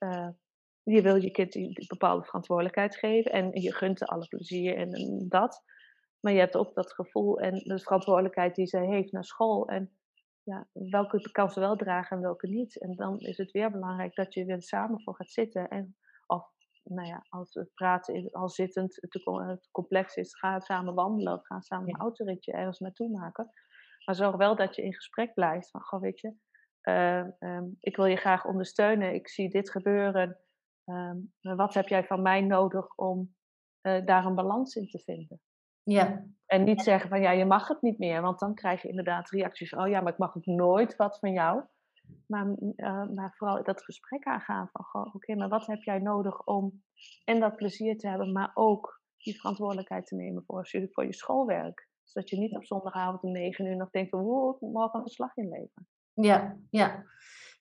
[0.82, 4.92] je wil je kind een bepaalde verantwoordelijkheid geven en je gunt er alle plezier en,
[4.92, 5.62] en dat.
[6.20, 9.68] Maar je hebt ook dat gevoel en de verantwoordelijkheid die zij heeft naar school.
[9.68, 9.90] En
[10.42, 12.80] ja, welke kan ze wel dragen en welke niet.
[12.80, 15.68] En dan is het weer belangrijk dat je weer samen voor gaat zitten.
[15.68, 16.50] En of,
[16.82, 21.60] nou ja, als we praten, als zittend het complex is, ga samen wandelen of ga
[21.60, 23.50] samen een autoritje ergens naartoe maken.
[24.04, 25.70] Maar zorg wel dat je in gesprek blijft.
[25.70, 26.34] Van, goh, weet je,
[26.82, 29.14] uh, um, ik wil je graag ondersteunen.
[29.14, 30.38] Ik zie dit gebeuren.
[30.84, 33.34] Um, wat heb jij van mij nodig om
[33.82, 35.40] uh, daar een balans in te vinden?
[35.82, 36.24] Ja.
[36.46, 39.30] En niet zeggen van ja, je mag het niet meer, want dan krijg je inderdaad
[39.30, 39.74] reacties.
[39.74, 41.62] Oh ja, maar ik mag ook nooit wat van jou.
[42.26, 46.82] Maar, uh, maar vooral dat gesprek aangaan van oké, maar wat heb jij nodig om
[47.24, 51.88] en dat plezier te hebben, maar ook die verantwoordelijkheid te nemen voor, voor je schoolwerk.
[52.02, 55.08] Zodat je niet op zondagavond om negen uur nog denkt van wow, ik morgen een
[55.08, 55.88] slag inleveren.
[56.14, 57.04] Ja, ja.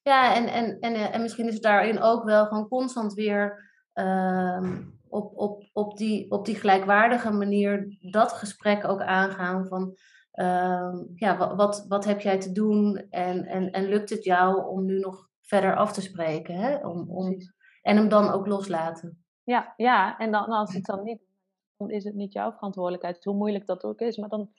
[0.01, 3.69] Ja, en, en, en, eh, en misschien is het daarin ook wel gewoon constant weer
[3.93, 4.77] uh,
[5.11, 9.95] op, op, op, die, op die gelijkwaardige manier dat gesprek ook aangaan van
[10.33, 14.85] uh, ja, wat, wat, heb jij te doen en, en, en lukt het jou om
[14.85, 16.55] nu nog verder af te spreken?
[16.55, 16.87] Hè?
[16.87, 17.35] Om, om,
[17.81, 19.23] en hem dan ook loslaten.
[19.43, 21.21] Ja, ja, en dan, als het dan niet,
[21.77, 24.51] dan is het niet jouw verantwoordelijkheid, hoe moeilijk dat ook is, maar dan,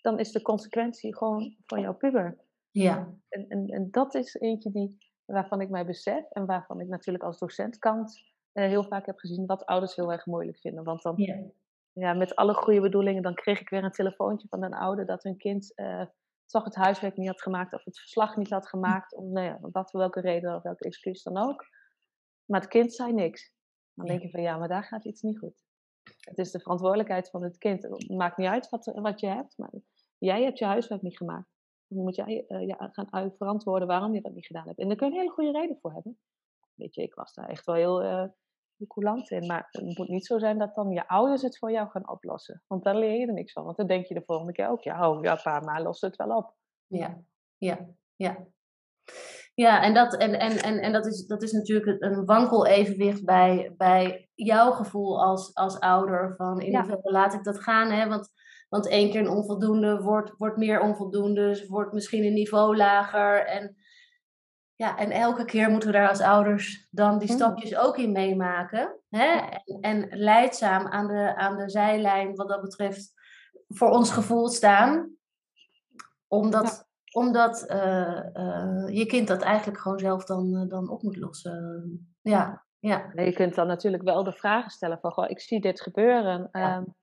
[0.00, 2.38] dan is de consequentie gewoon van jouw puber.
[2.70, 3.14] Ja.
[3.28, 7.24] En, en, en dat is eentje die, waarvan ik mij besef en waarvan ik natuurlijk
[7.24, 10.84] als docentkant uh, heel vaak heb gezien wat ouders heel erg moeilijk vinden.
[10.84, 11.50] Want dan, ja.
[11.92, 12.12] ja.
[12.12, 15.36] met alle goede bedoelingen, dan kreeg ik weer een telefoontje van een ouder dat hun
[15.36, 16.02] kind uh,
[16.46, 19.58] toch het huiswerk niet had gemaakt of het verslag niet had gemaakt, om nou ja,
[19.60, 21.64] wat voor welke reden of welke excuus dan ook.
[22.44, 23.52] Maar het kind zei niks.
[23.94, 25.64] Dan denk je van ja, maar daar gaat iets niet goed.
[26.20, 27.82] Het is de verantwoordelijkheid van het kind.
[27.82, 29.70] Het maakt niet uit wat, wat je hebt, maar
[30.18, 31.48] jij hebt je huiswerk niet gemaakt.
[31.86, 34.78] Dan moet jij uh, ja, gaan verantwoorden waarom je dat niet gedaan hebt.
[34.78, 36.18] En daar kun je een hele goede reden voor hebben.
[36.80, 38.24] Weet je, ik was daar echt wel heel uh,
[38.86, 39.46] coulant in.
[39.46, 42.62] Maar het moet niet zo zijn dat dan je ouders het voor jou gaan oplossen.
[42.66, 43.64] Want dan leer je er niks van.
[43.64, 46.16] Want dan denk je de volgende keer ook, ja, oh, ja pa, maar los het
[46.16, 46.54] wel op.
[46.86, 47.22] Ja,
[47.56, 48.46] ja, ja.
[49.54, 53.24] Ja, en dat, en, en, en, en dat, is, dat is natuurlijk een wankel evenwicht
[53.24, 56.34] bij, bij jouw gevoel als, als ouder.
[56.36, 57.12] Van in hoeverre ja.
[57.12, 57.90] laat ik dat gaan?
[57.90, 58.08] Hè?
[58.08, 58.30] Want,
[58.68, 61.46] want één keer een onvoldoende wordt, wordt meer onvoldoende.
[61.46, 63.46] Dus wordt misschien een niveau lager.
[63.46, 63.76] En,
[64.80, 68.96] ja, en elke keer moeten we daar als ouders dan die stapjes ook in meemaken.
[69.08, 69.26] Hè?
[69.26, 73.12] En, en leidzaam aan de, aan de zijlijn wat dat betreft
[73.68, 75.10] voor ons gevoel staan.
[76.28, 81.16] Omdat omdat uh, uh, je kind dat eigenlijk gewoon zelf dan, uh, dan op moet
[81.16, 82.16] lossen.
[82.20, 83.10] Ja, ja.
[83.14, 86.48] je kunt dan natuurlijk wel de vragen stellen van, goh, ik zie dit gebeuren.
[86.52, 86.76] Ja.
[86.76, 86.94] Um,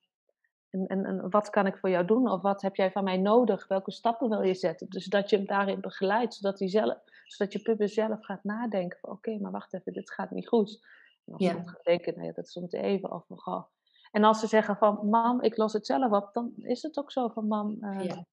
[0.69, 2.31] en, en, en, wat kan ik voor jou doen?
[2.31, 3.67] Of wat heb jij van mij nodig?
[3.67, 4.89] Welke stappen wil je zetten?
[4.89, 8.99] Dus dat je hem daarin begeleidt, zodat, hij zelf, zodat je puber zelf gaat nadenken
[8.99, 10.87] van, oké, okay, maar wacht even, dit gaat niet goed.
[11.25, 11.51] En als ja.
[11.51, 13.11] ze gaat denken, nou ja, dat stond even.
[13.11, 13.63] Of, goh.
[14.11, 17.11] En als ze zeggen van, mam, ik los het zelf op, dan is het ook
[17.11, 18.25] zo van, mam, ja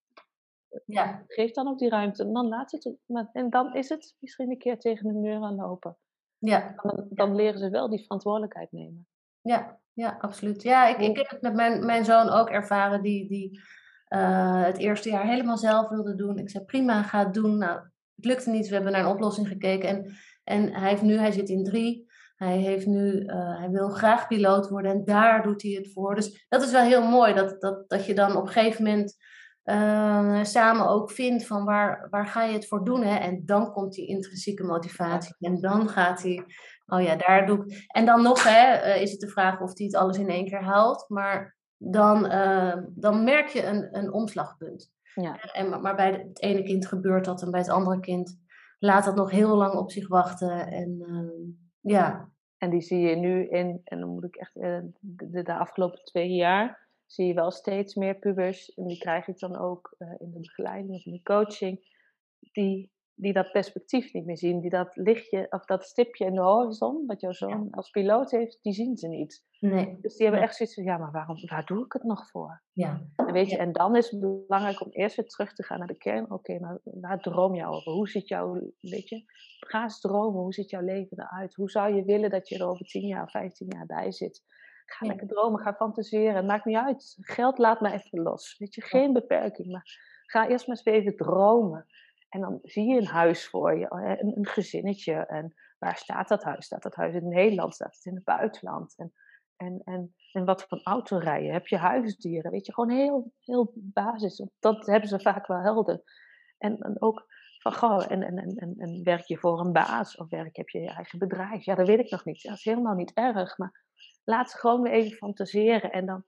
[0.86, 1.24] ja.
[1.26, 2.22] Geef dan ook die ruimte.
[2.22, 2.96] En dan laat het.
[3.32, 5.96] En dan is het misschien een keer tegen de muur aan lopen.
[6.38, 6.74] Ja.
[6.82, 9.06] Dan, dan leren ze wel die verantwoordelijkheid nemen.
[9.40, 10.62] Ja, ja absoluut.
[10.62, 13.60] Ja, ik, ik heb het met mijn, mijn zoon ook ervaren, die, die
[14.08, 16.38] uh, het eerste jaar helemaal zelf wilde doen.
[16.38, 17.58] Ik zei prima, ga het doen.
[17.58, 17.80] Nou,
[18.16, 18.68] het lukte niet.
[18.68, 19.88] We hebben naar een oplossing gekeken.
[19.88, 22.12] En, en hij heeft nu, hij zit in drie.
[22.36, 26.14] Hij, heeft nu, uh, hij wil graag piloot worden en daar doet hij het voor.
[26.14, 29.16] Dus dat is wel heel mooi, dat, dat, dat je dan op een gegeven moment
[29.64, 33.02] uh, samen ook vindt van waar, waar ga je het voor doen.
[33.02, 33.16] Hè?
[33.16, 35.36] En dan komt die intrinsieke motivatie.
[35.38, 36.44] En dan gaat hij,
[36.86, 37.84] oh ja, daar doe ik.
[37.86, 40.48] En dan nog hè, uh, is het de vraag of hij het alles in één
[40.48, 41.04] keer haalt.
[41.08, 42.22] Maar dan,
[42.94, 44.93] dan merk je een, een omslagpunt.
[45.14, 45.36] Ja.
[45.36, 48.42] En, maar bij het ene kind gebeurt dat en bij het andere kind
[48.78, 50.66] laat dat nog heel lang op zich wachten.
[50.66, 50.98] En
[51.80, 52.32] ja.
[52.58, 56.30] En die zie je nu in, en dan moet ik echt de, de afgelopen twee
[56.30, 60.30] jaar zie je wel steeds meer pubers, en die krijg ik dan ook uh, in
[60.30, 61.80] de begeleiding of in de coaching,
[62.38, 64.60] die, die dat perspectief niet meer zien.
[64.60, 68.58] Die dat lichtje of dat stipje in de horizon, wat jouw zoon als piloot heeft,
[68.62, 69.44] die zien ze niet.
[69.60, 69.98] Nee.
[70.00, 72.62] Dus die hebben echt zoiets van, ja, maar waarom, waar doe ik het nog voor?
[72.72, 73.06] Ja.
[73.16, 75.86] En, weet je, en dan is het belangrijk om eerst weer terug te gaan naar
[75.86, 76.30] de kern.
[76.30, 77.92] Oké, maar waar droom je over?
[77.92, 79.22] Hoe ziet jouw, weet je,
[79.58, 80.40] ga eens dromen.
[80.40, 81.54] Hoe ziet jouw leven eruit?
[81.54, 84.42] Hoe zou je willen dat je er over 10 jaar, 15 jaar bij zit?
[84.86, 86.36] Ga lekker dromen, ga fantaseren.
[86.36, 87.16] Het maakt niet uit.
[87.20, 88.58] Geld laat me even los.
[88.58, 89.70] Weet je, geen beperking.
[89.70, 89.86] Maar
[90.26, 91.86] ga eerst maar eens even dromen.
[92.34, 95.12] En dan zie je een huis voor je, een, een gezinnetje.
[95.12, 96.64] En waar staat dat huis?
[96.64, 97.74] Staat dat huis in Nederland?
[97.74, 98.94] Staat het in het buitenland?
[98.96, 99.12] En,
[99.56, 101.52] en, en, en wat voor auto rijden?
[101.52, 102.50] Heb je huisdieren?
[102.50, 104.46] Weet je, gewoon heel, heel basis.
[104.58, 106.02] Dat hebben ze vaak wel helder.
[106.58, 107.26] En, ook
[107.58, 110.16] van, goh, en, en, en, en werk je voor een baas?
[110.16, 111.64] Of werk, heb je je eigen bedrijf?
[111.64, 112.42] Ja, dat weet ik nog niet.
[112.42, 113.58] Dat is helemaal niet erg.
[113.58, 113.84] Maar
[114.24, 115.90] laat ze gewoon weer even fantaseren.
[115.90, 116.24] En dan,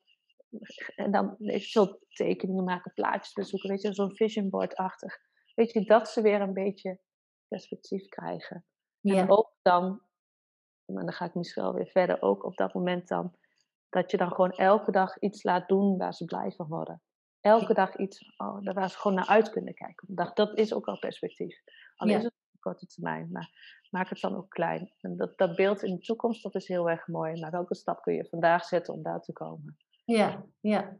[0.95, 5.19] en dan zo tekeningen maken, plaatjes bezoeken, weet je, zo'n vision board-achtig.
[5.57, 7.01] Weet je, dat ze weer een beetje
[7.49, 8.64] perspectief krijgen.
[9.01, 9.16] Ja.
[9.16, 10.03] En ook dan,
[10.85, 13.37] maar dan ga ik misschien wel weer verder, ook op dat moment dan,
[13.88, 17.03] dat je dan gewoon elke dag iets laat doen waar ze blij van worden.
[17.40, 20.14] Elke dag iets oh, waar ze gewoon naar uit kunnen kijken.
[20.14, 21.62] Dat, dat is ook al perspectief.
[21.97, 22.16] Al Ja.
[22.16, 23.51] is het op korte termijn, maar
[23.90, 24.92] maak het dan ook klein.
[25.01, 27.40] En dat, dat beeld in de toekomst, dat is heel erg mooi.
[27.40, 29.77] Maar welke stap kun je vandaag zetten om daar te komen?
[30.05, 30.99] Ja, ja.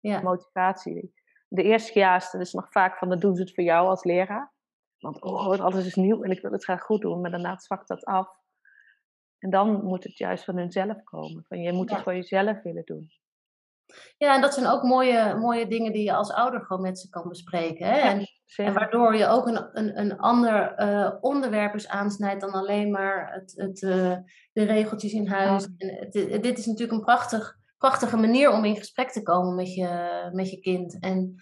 [0.00, 1.14] Ja, Motivatie.
[1.48, 4.52] De eerste jaar is nog vaak van, dan doen ze het voor jou als leraar.
[4.98, 7.20] Want oh, alles is nieuw en ik wil het graag goed doen.
[7.20, 8.28] Maar daarna zwakt dat af.
[9.38, 11.44] En dan moet het juist van hunzelf komen.
[11.48, 11.94] Van, je moet Ja.
[11.94, 13.10] het voor jezelf willen doen.
[14.16, 17.08] ja, en dat zijn ook mooie, mooie dingen die je als ouder gewoon met ze
[17.08, 17.86] kan bespreken.
[17.86, 17.98] Hè?
[18.56, 23.32] En, waardoor je ook een, een, een ander eh, onderwerp eens aansnijdt dan alleen maar
[23.32, 24.16] het, het, eh,
[24.52, 25.64] de regeltjes in huis.
[25.78, 29.74] En het- dit is natuurlijk een prachtig, prachtige manier om in gesprek te komen met
[29.74, 31.00] je, met je kind.
[31.00, 31.34] En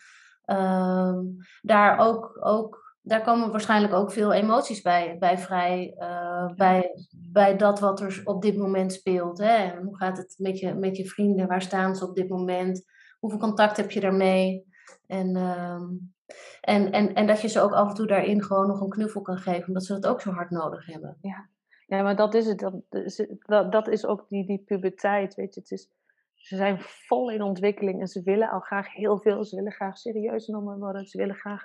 [0.44, 1.18] ehm,
[1.62, 5.94] daar, ook, ook, daar komen waarschijnlijk ook veel emoties bij, bij vrij.
[5.98, 6.90] eh, bij,
[7.32, 9.38] bij dat wat er op dit moment speelt.
[9.38, 9.54] Hè?
[9.56, 11.46] En Hoe gaat het met je, met je vrienden?
[11.46, 12.84] Waar staan ze op dit moment?
[13.18, 14.64] Hoeveel contact heb je daarmee?
[15.06, 15.84] En ehm,
[16.60, 19.20] En, en, en dat je ze ook af en toe daarin gewoon nog een knuffel
[19.22, 21.18] kan geven, omdat ze dat ook zo hard nodig hebben.
[21.20, 21.48] Ja,
[21.86, 22.58] ja maar dat is het.
[22.58, 22.74] Dat,
[23.46, 25.60] dat, dat is ook die, die puberteit, weet je.
[25.60, 25.88] Het is,
[26.46, 29.44] ze zijn vol in ontwikkeling en ze willen al graag heel veel.
[29.44, 31.06] Ze willen graag serieus genomen worden.
[31.06, 31.64] Ze willen graag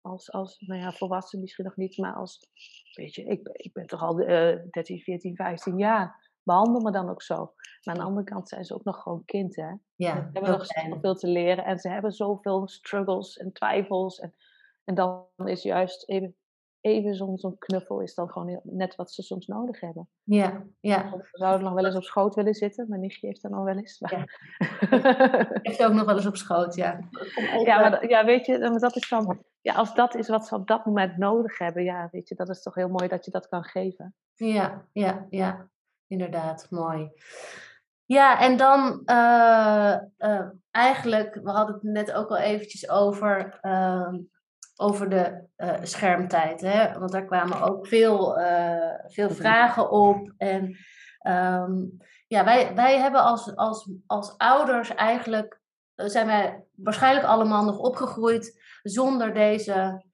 [0.00, 2.48] als, als nou ja, volwassen misschien nog niet, maar als,
[2.92, 6.30] weet je, ik, ik ben toch al uh, 13, 14, 15 jaar.
[6.42, 7.36] Behandel me dan ook zo.
[7.36, 9.72] Maar aan de andere kant zijn ze ook nog gewoon kind, hè.
[9.94, 14.18] Ja, ze hebben nog zoveel te leren en ze hebben zoveel struggles en twijfels.
[14.18, 14.34] En,
[14.84, 16.36] en dan is juist even
[16.82, 20.08] even zo'n knuffel is dan gewoon net wat ze soms nodig hebben.
[20.22, 21.10] Ja, ja.
[21.10, 22.88] We zouden nog wel eens op schoot willen zitten.
[22.88, 23.98] Mijn nichtje heeft dan al wel eens.
[23.98, 24.24] Ja.
[25.62, 26.98] heeft ook nog wel eens op schoot, ja.
[27.64, 30.66] Ja, maar ja, weet je, dat is dan, ja, als dat is wat ze op
[30.66, 33.48] dat moment nodig hebben, ja, weet je, dat is toch heel mooi dat je dat
[33.48, 34.14] kan geven.
[34.34, 35.70] Ja, ja, ja.
[36.06, 37.10] Inderdaad, mooi.
[38.04, 44.14] Ja, en dan uh, uh, eigenlijk, we hadden het net ook al eventjes over, uh,
[44.76, 46.60] over de uh, schermtijd.
[46.60, 46.98] Hè?
[46.98, 50.32] Want daar kwamen ook veel, uh, veel vragen op.
[50.36, 50.76] En
[51.26, 55.60] um, ja, wij, wij hebben als, als, als ouders eigenlijk,
[55.94, 60.04] eh, zijn wij waarschijnlijk allemaal nog opgegroeid zonder deze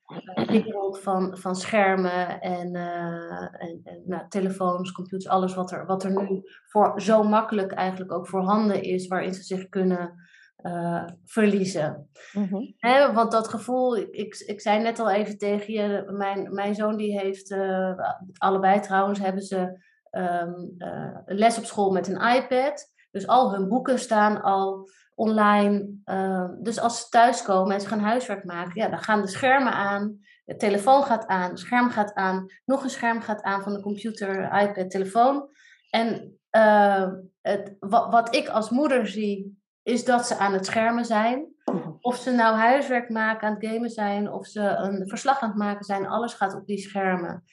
[0.47, 6.23] wereld van, van schermen en, en, en nou, telefoons, computers, alles wat er, wat er
[6.23, 10.29] nu voor zo makkelijk eigenlijk ook voorhanden is, waarin ze zich kunnen
[10.63, 12.09] uh, verliezen.
[12.33, 12.77] Mm
[13.15, 17.19] want dat gevoel, ik, ik zei net al even tegen je, mijn, mijn zoon die
[17.21, 17.99] heeft, uh,
[18.39, 22.93] allebei trouwens, hebben ze um, uh, les op school met een iPad.
[23.11, 25.89] Dus al hun boeken staan al online.
[26.05, 29.73] Ehm, dus als ze thuiskomen en ze gaan huiswerk maken, ja, dan gaan de schermen
[29.73, 30.19] aan.
[30.45, 33.81] De telefoon gaat aan, het scherm gaat aan, nog een scherm gaat aan van de
[33.81, 35.49] computer, iPad, telefoon.
[35.91, 36.39] En
[37.41, 39.59] het, wat, wat ik als moeder zie,
[39.89, 41.47] is dat ze aan het schermen zijn.
[41.65, 41.91] Mhm.
[42.01, 45.59] Of ze nou huiswerk maken, aan het gamen zijn, of ze een verslag aan het
[45.59, 47.45] maken zijn, alles gaat op die schermen.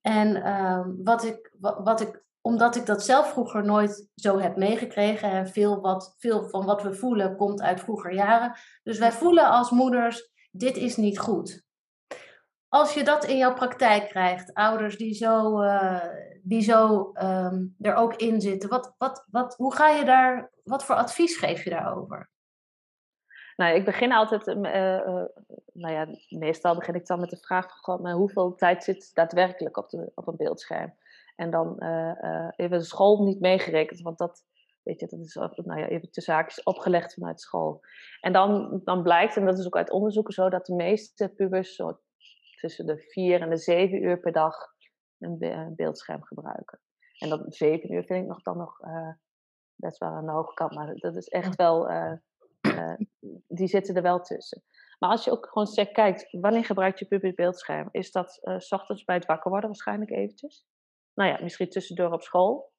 [0.00, 5.30] En uh, wat, ik, wat, ik, omdat ik dat zelf vroeger nooit zo heb meegekregen,
[5.30, 8.52] en veel, wat, veel van wat we voelen komt uit vroeger jaren.
[8.82, 11.62] Dus wij voelen als moeders, dit is niet goed.
[12.68, 16.04] Als je dat in jouw praktijk krijgt, ouders die zo, uh,
[16.42, 20.84] die zo um, er ook in zitten, wat, wat, wat, hoe ga je daar, wat
[20.84, 22.30] voor advies geef je daarover?
[23.56, 25.24] Nou, ik begin altijd, uh, uh,
[25.72, 29.88] nou ja, meestal begin ik dan met de vraag van hoeveel tijd zit daadwerkelijk op,
[29.88, 30.94] de, op een beeldscherm?
[31.36, 31.78] En dan
[32.56, 34.44] even de school niet meegerekend, want dat,
[34.82, 37.80] weet je, dat is nou ja, even opgelegd vanuit school.
[38.20, 41.82] En dan, dan blijkt, en dat is ook uit onderzoeken zo, dat de meeste pubers
[42.60, 44.54] tussen de vier en de zeven uur per dag
[45.20, 46.80] een beeldscherm gebruiken.
[47.18, 49.12] En dat zeven uur vind ik nog dan nog uh,
[49.74, 52.12] best wel aan de hoge kant, maar dat is echt wel, uh,
[52.60, 52.94] uh,
[53.46, 54.62] die zitten er wel tussen.
[54.98, 57.88] Maar als je ook gewoon zegt, kijkt, wanneer gebruikt je puber beeldscherm?
[57.90, 60.66] Is dat s ochtends bij het wakker worden waarschijnlijk eventjes?
[61.14, 62.72] Nou ja, misschien tussendoor op school.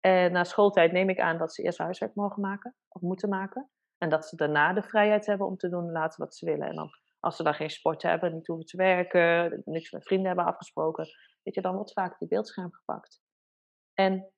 [0.00, 3.70] En na schooltijd neem ik aan dat ze eerst huiswerk mogen maken, of moeten maken.
[3.98, 6.68] En dat ze daarna de vrijheid hebben om te doen laten wat ze willen.
[6.68, 10.26] En dan als ze dan geen sport hebben, niet hoeven te werken, niks met vrienden
[10.26, 11.08] hebben afgesproken,
[11.46, 13.22] weet je, dan wordt vaak die beeldscherm gepakt.
[13.94, 14.32] En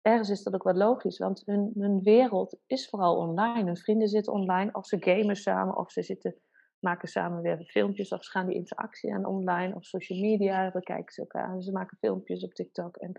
[0.00, 3.64] ergens is dat ook wel logisch, want hun, hun wereld is vooral online.
[3.64, 6.40] Hun vrienden zitten online, of ze gamen samen, of ze zitten,
[6.78, 11.12] maken samen weer filmpjes, of ze gaan die interactie aan online, of social media, bekijken
[11.12, 11.62] ze elkaar.
[11.62, 13.12] Ze maken filmpjes op TikTok en,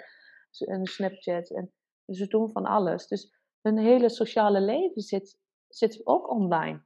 [0.60, 1.50] en Snapchat.
[1.50, 1.74] En
[2.06, 3.08] ze doen van alles.
[3.08, 6.84] Dus hun hele sociale leven zit, zit ook online.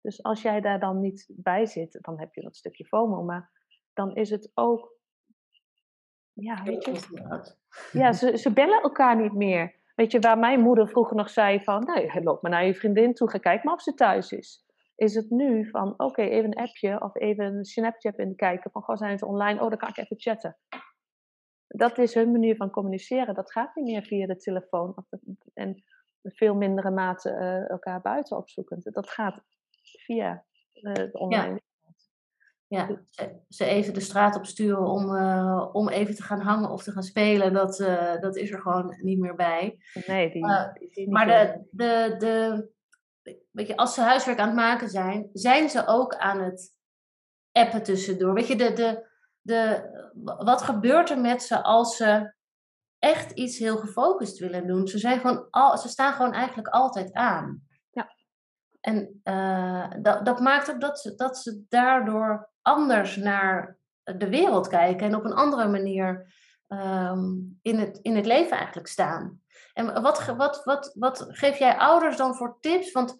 [0.00, 3.22] Dus als jij daar dan niet bij zit, dan heb je dat stukje FOMO.
[3.22, 3.50] Maar
[3.92, 4.93] dan is het ook.
[6.34, 6.92] Ja, weet je.
[7.92, 9.74] Ja, ze, ze bellen elkaar niet meer.
[9.94, 13.14] Weet je, waar mijn moeder vroeger nog zei van, nou, loop maar naar je vriendin
[13.14, 14.64] toe, ga kijken maar of ze thuis is.
[14.96, 18.82] Is het nu van, oké, even een appje of even een Snapchat in kijken van,
[18.82, 19.62] goh, zijn ze online?
[19.62, 20.56] Oh, dan kan ik even chatten.
[21.66, 23.34] Dat is hun manier van communiceren.
[23.34, 25.04] Dat gaat niet meer via de telefoon of
[25.54, 25.84] en
[26.22, 28.80] veel mindere mate uh, elkaar buiten opzoeken.
[28.82, 29.42] Dat gaat
[29.82, 31.73] via uh, de online ja.
[32.74, 32.88] Ja,
[33.48, 36.92] ze even de straat op sturen om, uh, om even te gaan hangen of te
[36.92, 39.78] gaan spelen, dat, uh, dat is er gewoon niet meer bij.
[40.06, 40.44] Nee, die,
[40.90, 42.68] die maar de, de, de,
[43.50, 46.72] weet je, als ze huiswerk aan het maken zijn, zijn ze ook aan het
[47.52, 48.34] appen tussendoor.
[48.34, 49.06] Weet je, de, de,
[49.40, 49.90] de,
[50.38, 52.34] wat gebeurt er met ze als ze
[52.98, 54.88] echt iets heel gefocust willen doen?
[54.88, 57.62] Ze, zijn gewoon al, ze staan gewoon eigenlijk altijd aan.
[58.84, 64.68] En uh, dat, dat maakt ook dat ze, dat ze daardoor anders naar de wereld
[64.68, 66.32] kijken en op een andere manier
[66.68, 69.40] um, in, het, in het leven eigenlijk staan.
[69.72, 72.92] En wat, wat, wat, wat geef jij ouders dan voor tips?
[72.92, 73.18] Want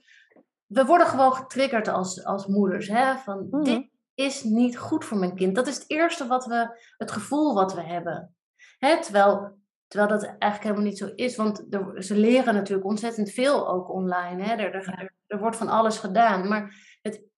[0.66, 2.88] we worden gewoon getriggerd als, als moeders.
[2.88, 3.16] Hè?
[3.16, 3.62] Van, Mhm.
[3.62, 5.54] dit is niet goed voor mijn kind.
[5.54, 8.34] Dat is het eerste wat we, het gevoel wat we hebben.
[8.78, 9.02] Hè?
[9.02, 11.36] Terwijl, terwijl dat eigenlijk helemaal niet zo is.
[11.36, 14.42] Want er, ze leren natuurlijk ontzettend veel ook online.
[14.42, 14.54] Hè?
[14.54, 16.48] Er, er, er, er wordt van alles gedaan.
[16.48, 16.93] Maar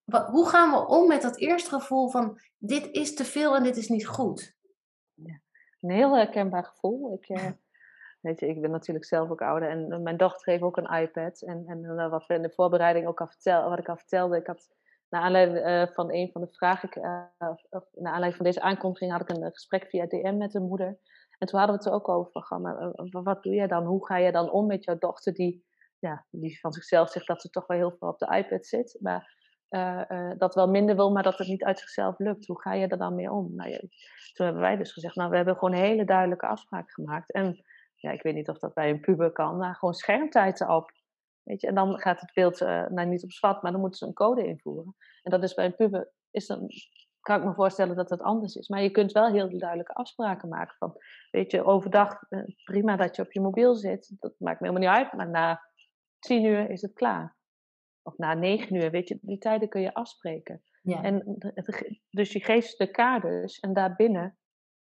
[0.06, 3.76] hoe gaan we om met dat eerste gevoel van dit is te veel en dit
[3.76, 4.56] is niet goed?
[5.80, 7.14] Een heel herkenbaar gevoel.
[7.14, 7.50] Ik, eh,
[8.20, 11.00] weet je, ik ben natuurlijk zelf ook ouder en eh, mijn dochter heeft ook een
[11.00, 11.42] iPad.
[11.42, 14.36] En, en eh, wat we in de voorbereiding ook al vertel, wat ik al vertelde,
[14.36, 14.74] ik had
[15.08, 16.88] naar aanleiding van een van de vragen,
[17.70, 20.98] of, naar aanleiding van deze aankondiging, had ik een gesprek via DM met een moeder.
[21.38, 22.62] En toen hadden we het er ook over van,
[23.10, 23.84] wat doe jij dan?
[23.84, 25.64] Hoe ga je dan om met jouw dochter die,
[25.98, 28.98] ja, die van zichzelf zegt dat ze toch wel heel veel op de iPad zit,
[29.00, 29.34] maar
[29.68, 32.46] eh, eh, dat wel minder wil, maar dat het niet uit zichzelf lukt.
[32.46, 33.54] Hoe ga je er dan mee om?
[33.54, 33.70] Nou,
[34.32, 37.32] toen hebben wij dus gezegd, nou, we hebben gewoon een hele duidelijke afspraak gemaakt.
[37.32, 37.64] En
[37.94, 40.92] ja, ik weet niet of dat bij een puber kan, maar gewoon schermtijd erop.
[41.42, 43.98] Weet je, en dan gaat het beeld eh, nou, niet op zwart, maar dan moeten
[43.98, 44.96] ze een code invoeren.
[45.22, 46.68] En dat is bij een puber, is dan,
[47.20, 48.68] kan ik me voorstellen dat het anders is.
[48.68, 50.96] Maar je kunt wel heel duidelijke afspraken maken van,
[51.30, 52.18] weet je, overdag
[52.64, 55.62] prima dat je op je mobiel zit, dat maakt me helemaal niet uit, maar na
[56.18, 57.36] tien uur is het klaar.
[58.06, 60.62] Of na negen uur, weet je, die tijden kun je afspreken.
[60.82, 61.02] Ja.
[61.02, 61.36] En
[62.10, 64.38] dus je geeft ze de kaders en daarbinnen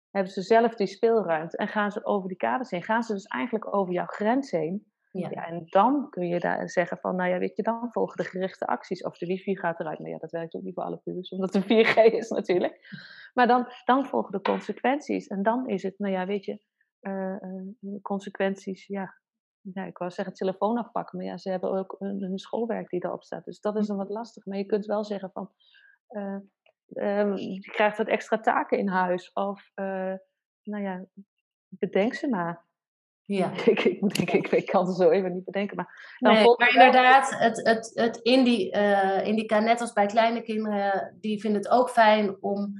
[0.09, 1.57] hebben ze zelf die speelruimte.
[1.57, 4.93] En gaan ze over die kaders heen, gaan ze dus eigenlijk over jouw grens heen.
[5.11, 5.29] Ja.
[5.29, 8.29] Ja, en dan kun je daar zeggen van, nou ja, weet je, dan volgen de
[8.29, 9.03] gerichte acties.
[9.03, 9.99] Of de wifi gaat eruit.
[9.99, 12.87] Maar ja, dat werkt ook niet voor alle pubers, omdat het 4G is natuurlijk.
[13.33, 15.27] Maar dan, dan volgen de consequenties.
[15.27, 16.59] En dan is het, nou ja, weet je,
[16.99, 19.13] eh, eh, consequenties, ja.
[19.73, 23.23] Ja, ik wou zeggen telefoon afpakken, maar ja, ze hebben ook hun, schoolwerk die erop
[23.23, 23.45] staat.
[23.45, 24.45] Dus dat is dan wat lastig.
[24.45, 25.51] Maar je kunt wel zeggen van,
[26.07, 26.37] eh,
[26.93, 29.33] ehm, je krijgt wat extra taken in huis.
[29.33, 30.13] Of, eh,
[30.63, 31.05] nou ja,
[31.69, 32.63] bedenk ze maar.
[33.25, 33.51] ja.
[33.65, 35.75] ik, ik, moet ik, ik kan ze zo even niet bedenken.
[35.75, 39.93] Maar dan Nee, volgt maar er inderdaad, het, het, het indi, eh, indica, net als
[39.93, 42.73] bij kleine kinderen, die vinden het ook fijn om,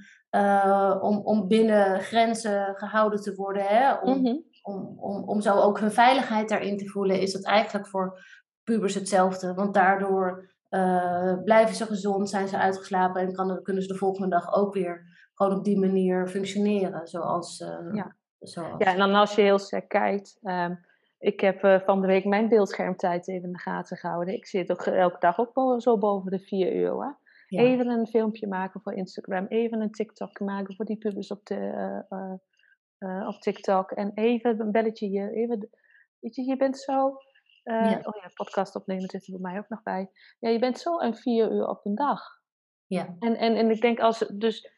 [1.01, 3.63] om, om binnen grenzen gehouden te worden.
[3.63, 3.93] Hè?
[3.93, 4.36] Om, Mhm.
[4.66, 8.20] Om, om, om zo ook hun veiligheid daarin te voelen, is dat eigenlijk voor
[8.63, 9.53] pubers hetzelfde.
[9.53, 14.30] Want daardoor eh, blijven ze gezond, zijn ze uitgeslapen en kan, kunnen ze de volgende
[14.30, 17.07] dag ook weer gewoon op die manier functioneren.
[17.07, 18.16] Zoals, eh, Ja.
[18.39, 20.38] zoals Ja, en dan als je heel sec kijkt.
[20.43, 20.76] ehm,
[21.20, 24.34] ik heb eh, van de week mijn beeldschermtijd even in de gaten gehouden.
[24.34, 26.91] Ik zit ook elke dag ook zo boven de 4 uur.
[27.01, 27.09] Hè?
[27.47, 27.61] Ja.
[27.61, 29.45] Even een filmpje maken voor Instagram.
[29.47, 32.05] Even een TikTok maken voor die pubers op, de,
[33.06, 33.91] eh, op TikTok.
[33.91, 35.34] En even een belletje hier.
[35.34, 35.70] Even,
[36.20, 37.18] weet je, je bent zo...
[37.64, 37.97] eh, Ja.
[38.03, 40.10] Oh ja, podcast opnemen zit er bij mij ook nog bij.
[40.39, 42.22] Ja, je bent zo een vier uur op een dag.
[42.88, 43.16] ja.
[43.20, 44.74] En, en, en ik denk als dus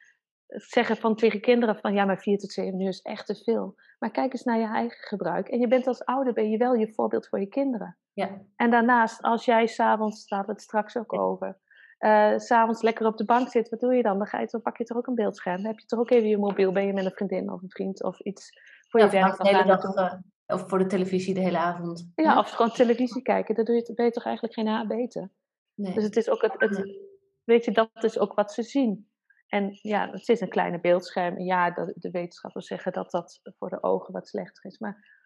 [0.47, 3.75] zeggen van tegen kinderen van ja, maar vier tot zeven uur is echt te veel.
[3.99, 5.47] Maar kijk eens naar je eigen gebruik.
[5.47, 7.97] En je bent als ouder ben je wel je voorbeeld voor je kinderen.
[8.13, 8.41] ja.
[8.55, 11.59] En daarnaast, als jij s'avonds, daar we het straks ook over,
[11.97, 14.17] eh, s s'avonds lekker op de bank zit, wat doe je dan?
[14.17, 15.55] Dan, ga je, dan pak je toch ook een beeldscherm.
[15.55, 17.69] Dan heb je toch ook even je mobiel, ben je met een vriendin of een
[17.69, 18.49] vriend of iets
[18.89, 19.37] voor je werk.
[19.37, 20.13] de hele dag, eh,
[20.45, 22.11] of voor de televisie de hele avond.
[22.15, 25.31] Ja, of gewoon televisie kijken, dan doe je, ben je toch eigenlijk geen haar beter.
[25.73, 25.93] Nee.
[25.93, 26.97] Dus het is ook het, het,
[27.43, 29.09] weet je, dat is ook wat ze zien.
[29.47, 31.35] En ja, het is een kleine beeldscherm.
[31.35, 34.77] En ja, de, wetenschappers zeggen dat dat voor de ogen wat slechter is.
[34.77, 35.25] Maar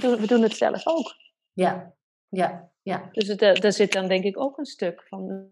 [0.00, 1.14] doet- we doen het zelf ook.
[1.52, 1.94] Ja,
[2.30, 3.08] ja, ja.
[3.12, 5.50] Dus eh, daar zit dan denk ik ook een stuk van.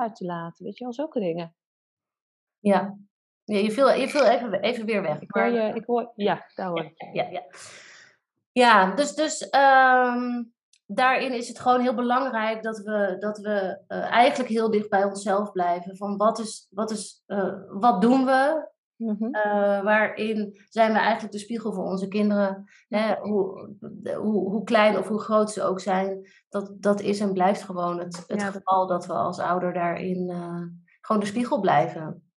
[0.00, 1.54] Uit te laten, weet je wel, zulke dingen.
[2.58, 2.98] ja.
[3.44, 5.20] ja je viel, je viel even, even weer weg.
[5.20, 7.08] Ik hoor je, ik hoor, ja, daar hoor ik.
[7.12, 7.42] ja, ja.
[8.52, 10.42] ja, dus, dus ehm,
[10.86, 15.04] daarin is het gewoon heel belangrijk dat we, dat we eh, eigenlijk heel dicht bij
[15.04, 15.96] onszelf blijven.
[15.96, 18.68] Van wat, is, wat, is, eh, wat doen we?
[18.96, 19.34] Mhm.
[19.34, 22.64] Eh, waarin zijn we eigenlijk de spiegel voor onze kinderen.
[22.88, 23.14] Hè?
[23.14, 23.70] Hoe,
[24.16, 26.28] hoe, hoe klein of hoe groot ze ook zijn.
[26.48, 30.30] Dat, dat is en blijft gewoon het, het Ja, geval dat we als ouder daarin
[30.30, 30.62] eh,
[31.00, 32.30] gewoon de spiegel blijven.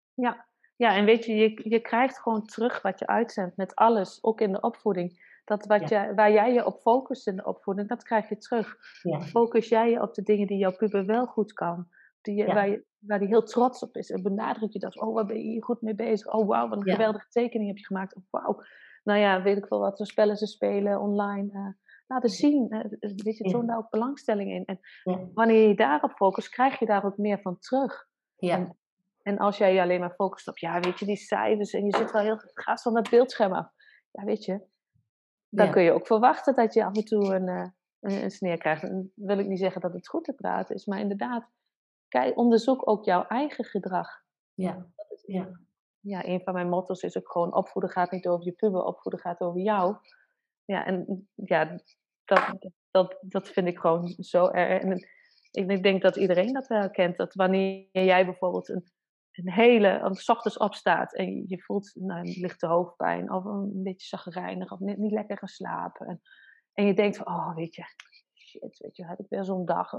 [0.76, 4.42] Ja, en weet je, je, je krijgt gewoon terug wat je uitzendt met alles, ook
[4.42, 5.36] in de opvoeding.
[5.46, 8.76] Dat wat jij, waar jij je op focust in de opvoeding, dat krijg je terug.
[9.02, 9.22] Ja.
[9.22, 11.88] Focus jij je op de dingen die jouw puber wel goed kan.
[12.28, 12.54] Die, Ja.
[12.54, 14.10] waar, je, waar die heel trots op is.
[14.12, 15.00] En benadruk je dat.
[15.02, 16.34] Oh, waar ben je hier goed mee bezig?
[16.34, 16.94] Oh, wauw, wat een Ja.
[16.94, 18.16] geweldige tekening heb je gemaakt.
[18.16, 18.62] Oh, wauw.
[19.04, 21.50] Nou ja, weet ik wel wat voor spellen ze spelen online.
[21.54, 21.68] eh,
[22.08, 22.68] laten zien.
[22.70, 24.66] Uh, weet je, toon daar ook belangstelling in.
[24.66, 24.80] En
[25.34, 28.08] wanneer je daarop focust, krijg je daar ook meer van terug.
[28.36, 28.56] Ja.
[28.56, 28.78] En,
[29.22, 31.96] en als jij je alleen maar focust op, ja, weet je, die cijfers en je
[31.98, 33.70] zit wel heel gaas van dat beeldscherm af.
[34.12, 34.62] Ja, weet je,
[35.50, 35.72] dan Ja.
[35.72, 37.48] kun je ook verwachten dat je af en toe een,
[38.00, 38.84] een, een sneer krijgt.
[38.84, 41.50] En dan wil ik niet zeggen dat het goed te praten is, maar inderdaad,
[42.08, 44.08] kijk, onderzoek ook jouw eigen gedrag.
[44.54, 44.88] Ja.
[45.26, 45.60] Ja.
[46.00, 49.22] Ja, een van mijn motto's is ook gewoon opvoeden gaat niet over je puber, opvoeden
[49.22, 49.96] gaat over jou.
[50.66, 51.80] Ja, en ja,
[52.26, 54.82] dat, dat, dat vind ik gewoon zo erg.
[54.82, 54.92] En
[55.52, 57.18] ik ik denk dat iedereen dat wel kent.
[57.18, 58.92] Dat wanneer jij bijvoorbeeld een,
[59.32, 64.08] een hele, een, ochtends opstaat en je voelt nou, een lichte hoofdpijn of een beetje
[64.08, 66.08] zagrijnig of net niet lekker geslapen.
[66.08, 66.22] En,
[66.74, 67.84] en je denkt van, oh weet je,
[68.34, 69.92] shit, weet je, heb ik weer zo'n dag.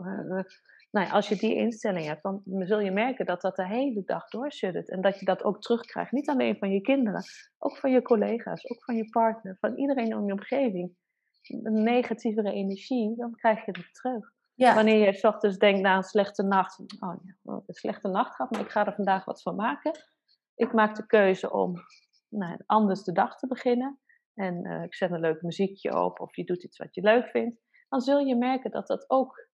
[0.91, 4.03] Nou ja, als je die instelling hebt, dan zul je merken dat dat de hele
[4.05, 4.91] dag doorsuddert.
[4.91, 6.13] En dat je dat ook terugkrijgt.
[6.13, 7.23] Niet alleen van je kinderen,
[7.59, 10.97] ook van je collega's, ook van je partner, van iedereen in je omgeving.
[11.43, 14.37] Een negatievere energie, dan krijg je het terug.
[14.55, 14.75] Ja.
[14.75, 18.51] Wanneer je 's ochtends denkt na een slechte nacht, oh ja, een slechte nacht gehad,
[18.51, 19.93] maar ik ga er vandaag wat van maken.
[20.55, 21.75] Ik maak de keuze om
[22.29, 24.01] nou, anders de dag te beginnen.
[24.35, 27.29] En eh, ik zet een leuk muziekje op of je doet iets wat je leuk
[27.29, 27.61] vindt.
[27.89, 29.48] Dan zul je merken dat dat ook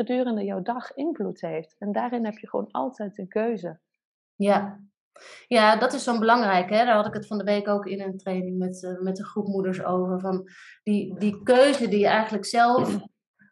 [0.00, 1.76] gedurende jouw dag invloed heeft.
[1.78, 3.80] En daarin heb je gewoon altijd een keuze.
[4.34, 4.80] Ja.
[5.46, 6.70] Ja, dat is zo'n belangrijk.
[6.70, 6.84] Hè?
[6.84, 9.24] Daar had ik het van de week ook in een training met, eh, met een
[9.24, 10.20] groep moeders over.
[10.20, 10.48] Van
[10.82, 12.98] die, die keuze die je eigenlijk zelf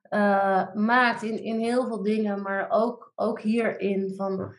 [0.02, 4.14] eh, maakt in, in heel veel dingen, maar ook, ook hierin.
[4.16, 4.54] Van,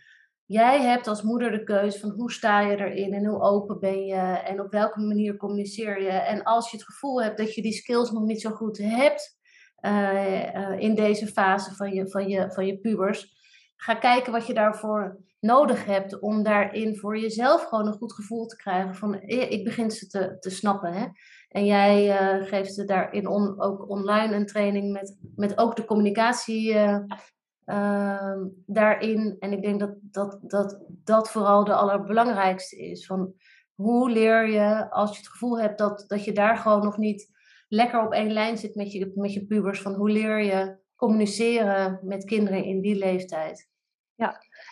[0.45, 4.05] jij hebt als moeder de keuze van hoe sta je erin en hoe open ben
[4.05, 6.09] je en op welke manier communiceer je.
[6.09, 9.38] En als je het gevoel hebt dat je die skills nog niet zo goed hebt
[10.77, 13.37] in deze fase van je, van, je, van je pubers,
[13.75, 18.45] ga kijken wat je daarvoor nodig hebt om daarin voor jezelf gewoon een goed gevoel
[18.45, 20.93] te krijgen van eh, ik begin ze te, te snappen.
[20.93, 21.07] Hè?
[21.49, 26.73] En jij eh, geeft ze daarin ook online een training met, met ook de communicatie
[26.73, 26.99] eh,
[27.65, 29.35] ehm, daarin.
[29.39, 33.05] En ik denk dat dat, dat dat vooral de allerbelangrijkste is.
[33.05, 33.33] Van
[33.75, 37.38] hoe leer je als je het gevoel hebt dat, dat je daar gewoon nog niet
[37.69, 39.81] lekker op één lijn zit met je, met je pubers.
[39.81, 43.69] Van hoe leer je communiceren met kinderen in die leeftijd.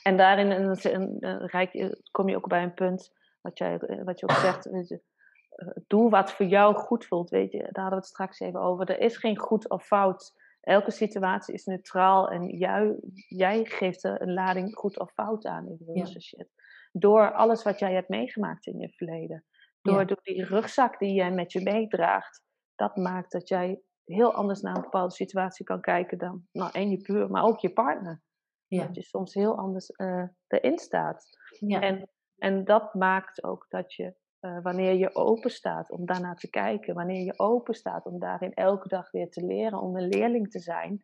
[0.04, 4.20] En daarin een, een, een rijk, kom je ook bij een punt, wat, jij, wat
[4.20, 7.58] je ook zegt, eh, doe wat voor jou goed voelt, weet je.
[7.58, 8.90] Daar hadden we het straks even over.
[8.90, 10.34] Er is geen goed of fout.
[10.62, 12.96] Elke situatie is neutraal en jij,
[13.28, 15.78] jij geeft er een lading goed of fout aan.
[15.94, 16.06] Ja.
[16.06, 16.48] zo shit.
[16.92, 19.46] Door alles wat jij hebt meegemaakt in je verleden.
[19.82, 20.06] Door, Ja.
[20.06, 22.44] door die rugzak die jij met je meedraagt.
[22.78, 26.90] Dat maakt dat jij heel anders naar een bepaalde situatie kan kijken dan nou, en
[26.90, 28.22] je puur, maar ook je partner.
[28.68, 31.26] Ja, Dat je soms heel anders eh, erin staat.
[31.60, 36.36] ja, En, en dat maakt ook dat je, eh, wanneer je open staat om daarnaar
[36.36, 40.08] te kijken, wanneer je open staat om daarin elke dag weer te leren, om een
[40.08, 41.04] leerling te zijn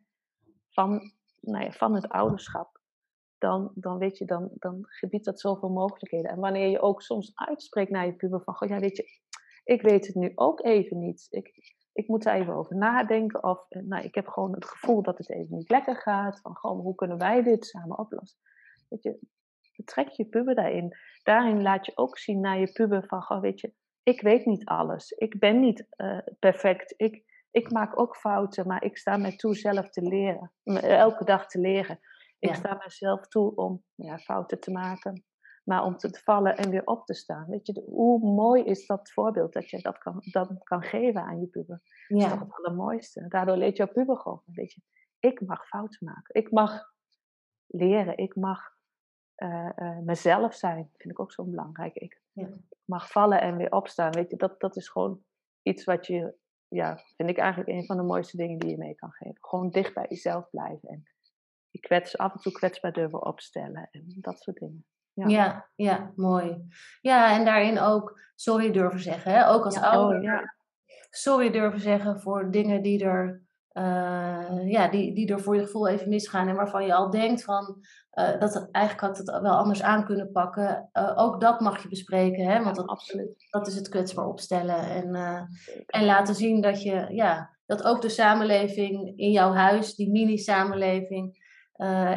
[0.70, 2.82] van, nou ja, van het ouderschap,
[3.38, 6.32] dan, dan weet je, dan, dan gebiedt dat zoveel mogelijkheden.
[6.32, 9.22] En wanneer je ook soms uitspreekt naar je puber van, goh, ja, weet je,
[9.64, 11.28] ik weet het nu ook even niet.
[11.30, 11.52] Ik,
[11.94, 13.44] ik moet er even over nadenken.
[13.44, 16.40] Of eh, nou, ik heb gewoon het gevoel dat het even niet lekker gaat.
[16.42, 18.40] Van, goh, hoe kunnen wij dit samen oplossen?
[18.90, 19.20] Weet je,
[19.76, 20.98] betrek je puber daarin.
[21.24, 24.66] Daarin laat je ook zien naar je puber van, goh, weet je, ik weet niet
[24.66, 25.12] alles.
[25.12, 26.94] Ik ben niet eh, perfect.
[26.98, 30.52] Ik, ik maak ook fouten, maar ik sta mij toe zelf te leren.
[30.82, 32.00] Elke dag te leren.
[32.40, 32.56] Ik Ja.
[32.56, 35.24] sta mezelf toe om ja, fouten te maken,
[35.64, 37.50] maar om te vallen en weer op te staan.
[37.50, 41.40] Weet je, hoe mooi is dat voorbeeld dat je dat kan, dat kan geven aan
[41.40, 41.82] je puber?
[42.08, 43.28] Dat is toch het allermooiste.
[43.28, 44.82] Daardoor leert jouw puber gewoon, weet je,
[45.20, 46.36] ik mag fouten maken.
[46.42, 46.94] Ik mag
[47.68, 48.18] leren.
[48.18, 48.72] Ik mag
[49.36, 50.90] eh, eh, mezelf zijn.
[50.98, 51.96] Vind ik ook zo belangrijk.
[51.96, 52.50] Ik Ja.
[52.86, 54.12] mag vallen en weer opstaan.
[54.12, 55.24] Weet je, dat, dat is gewoon
[55.62, 56.36] iets wat je,
[56.68, 59.38] ja, vind ik eigenlijk een van de mooiste dingen die je mee kan geven.
[59.40, 61.04] Gewoon dicht bij jezelf blijven en
[61.70, 64.86] je kwets, af en toe kwetsbaar durven opstellen en dat soort dingen.
[65.14, 65.28] Ja.
[65.28, 66.68] ja, ja, mooi.
[67.02, 69.32] Ja, en daarin ook sorry durven zeggen.
[69.32, 69.50] Hè?
[69.50, 70.18] Ook als Ja, ouder.
[70.18, 70.54] oh, ja.
[71.10, 75.88] Sorry durven zeggen voor dingen die er, eh, ja, die, die er voor je gevoel
[75.88, 76.48] even misgaan.
[76.48, 80.06] En waarvan je al denkt van, eh, dat het, eigenlijk had het wel anders aan
[80.06, 80.90] kunnen pakken.
[80.92, 82.46] Eh, ook dat mag je bespreken.
[82.46, 82.64] Hè?
[82.64, 83.48] Want dat, absoluut.
[83.50, 84.80] dat is het kwetsbaar opstellen.
[84.90, 85.16] En,
[85.86, 91.43] en laten zien dat je, ja, dat ook de samenleving in jouw huis, die mini-samenleving,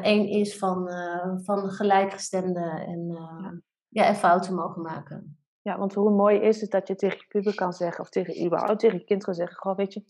[0.03, 3.61] één is van, eh, van gelijkgestemden en, eh, Ja.
[3.89, 5.39] ja, en fouten mogen maken.
[5.63, 8.45] Ja, want hoe mooi is het dat je tegen je puber kan zeggen, of tegen
[8.47, 10.01] überhaupt tegen je kind kan zeggen, goh, weet je,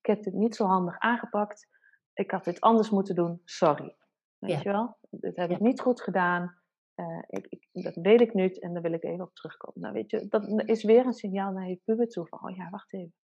[0.00, 1.68] ik heb dit niet zo handig aangepakt,
[2.12, 3.96] ik had dit anders moeten doen, sorry.
[4.38, 4.58] Weet Ja.
[4.62, 4.96] je wel?
[5.10, 5.64] Dit heb ik Ja.
[5.64, 6.54] niet goed gedaan,
[6.94, 9.80] eh, ik, ik, dat weet ik nu en daar wil ik even op terugkomen.
[9.80, 12.70] Nou weet je, dat is weer een signaal naar je puber toe van, oh ja,
[12.70, 13.14] wacht even,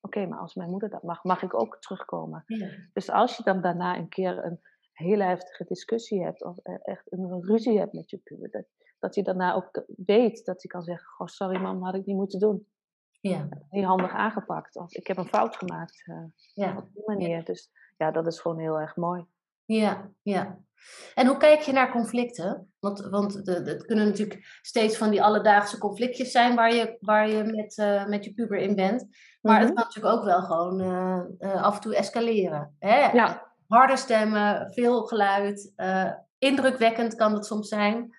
[0.00, 2.42] Oké, maar als mijn moeder dat mag, mag ik ook terugkomen.
[2.46, 2.68] Ja.
[2.92, 4.60] Dus als je dan daarna een keer een
[5.02, 8.64] hele heftige discussie hebt, of eh, echt een ruzie hebt met je puber, dat,
[8.98, 12.16] dat je daarna ook weet dat je kan zeggen: Goh, sorry mam, had ik niet
[12.16, 12.66] moeten doen.
[13.20, 13.48] Ja.
[13.70, 14.76] Niet handig aangepakt.
[14.76, 16.02] Of ik heb een fout gemaakt.
[16.06, 16.24] eh,
[16.54, 16.76] Ja.
[16.76, 17.44] op die manier.
[17.44, 19.24] Dus ja, dat is gewoon heel erg mooi.
[19.64, 20.58] Ja, ja.
[21.14, 22.72] En hoe kijk je naar conflicten?
[22.80, 27.44] Want, want het kunnen natuurlijk steeds van die alledaagse conflictjes zijn waar je, waar je
[27.44, 29.06] met, eh, met je puber in bent.
[29.40, 29.74] Maar het Mhm.
[29.76, 30.80] kan natuurlijk ook wel gewoon
[31.38, 32.76] eh, af en toe escaleren.
[32.78, 33.10] Hè?
[33.12, 33.51] Ja.
[33.72, 38.16] Harde stemmen, veel geluid, eh, indrukwekkend kan het soms zijn.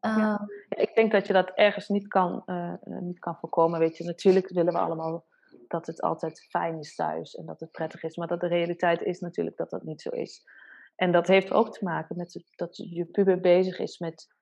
[0.00, 3.78] Eh, Ja, Ik denk dat je dat ergens niet kan, eh, eh, niet kan voorkomen.
[3.78, 5.26] Weet je, natuurlijk willen we allemaal
[5.66, 8.16] dat het altijd fijn is thuis en dat het prettig is.
[8.16, 10.42] Maar dat de realiteit is natuurlijk dat dat niet zo is.
[10.96, 14.34] En dat heeft ook te maken met dat je puber bezig is met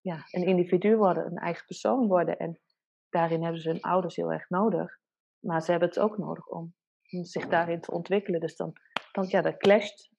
[0.00, 2.38] ja, een individu worden, een eigen persoon worden.
[2.38, 2.60] En
[3.08, 4.98] daarin hebben ze hun ouders heel erg nodig.
[5.38, 6.74] Maar ze hebben het ook nodig om,
[7.14, 8.40] om zich daarin te ontwikkelen.
[8.40, 8.72] Dus dan,
[9.12, 10.12] dan ja, dat clasht.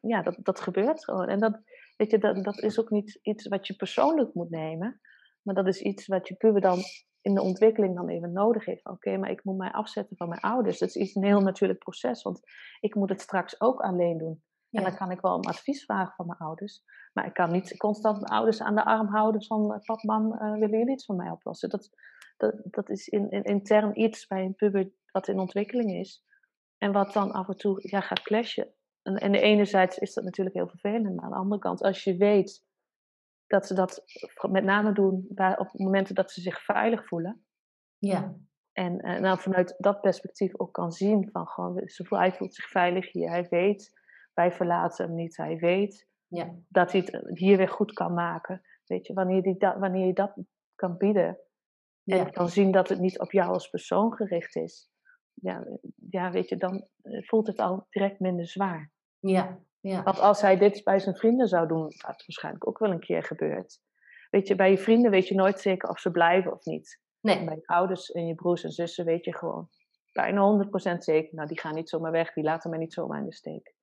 [0.00, 1.28] Ja, dat, dat gebeurt gewoon.
[1.28, 1.60] En dat,
[1.96, 5.00] weet je, dat, dat is ook niet iets wat je persoonlijk moet nemen.
[5.42, 6.78] Maar dat is iets wat je puber dan
[7.20, 8.88] in de ontwikkeling dan even nodig heeft.
[8.88, 10.78] Oké, maar ik moet mij afzetten van mijn ouders.
[10.78, 12.22] Dat is iets, een heel natuurlijk proces.
[12.22, 12.40] Want
[12.80, 14.42] ik moet het straks ook alleen doen.
[14.70, 16.82] En dan kan ik wel om advies vragen van mijn ouders.
[17.12, 19.72] Maar ik kan niet constant mijn ouders aan de arm houden van...
[19.72, 21.68] eh, Pap, mam, eh, willen jullie iets voor mij oplossen?
[21.68, 21.90] Dat,
[22.36, 26.24] dat, dat is in, in, intern iets bij een puber wat in ontwikkeling is.
[26.78, 28.74] En wat dan af en toe ja, gaat clashen.
[29.02, 31.14] En, en de enerzijds is dat natuurlijk heel vervelend.
[31.14, 32.64] Maar aan de andere kant, als je weet
[33.46, 34.04] dat ze dat
[34.50, 35.26] met name doen...
[35.34, 37.44] Waar, op momenten dat ze zich veilig voelen...
[37.98, 38.36] ja,
[38.72, 42.54] En eh, nou, vanuit dat perspectief ook kan zien van gewoon, ze voelt- hij voelt
[42.54, 43.30] zich veilig hier.
[43.30, 43.92] Hij weet,
[44.32, 45.36] wij verlaten hem niet.
[45.36, 48.62] Hij weet ja, dat hij het hier weer goed kan maken.
[48.84, 50.36] Weet je, wanneer, die dat, wanneer je dat
[50.74, 51.38] kan bieden.
[52.04, 54.92] En ja, kan zien dat het niet op jou als persoon gericht is.
[55.34, 55.66] Ja,
[56.10, 58.92] ja weet je, dan eh, voelt het al direct minder zwaar.
[59.20, 62.90] ja, ja, Want als hij dit bij zijn vrienden zou doen, wat waarschijnlijk ook wel
[62.90, 63.80] een keer gebeurt.
[64.30, 67.00] Weet je, bij je vrienden weet je nooit zeker of ze blijven of niet.
[67.20, 69.68] En nee, bij je ouders en je broers en zussen weet je gewoon
[70.12, 71.34] bijna 100% zeker.
[71.34, 73.74] Nou, die gaan niet zomaar weg, die laten mij niet zomaar in de steek.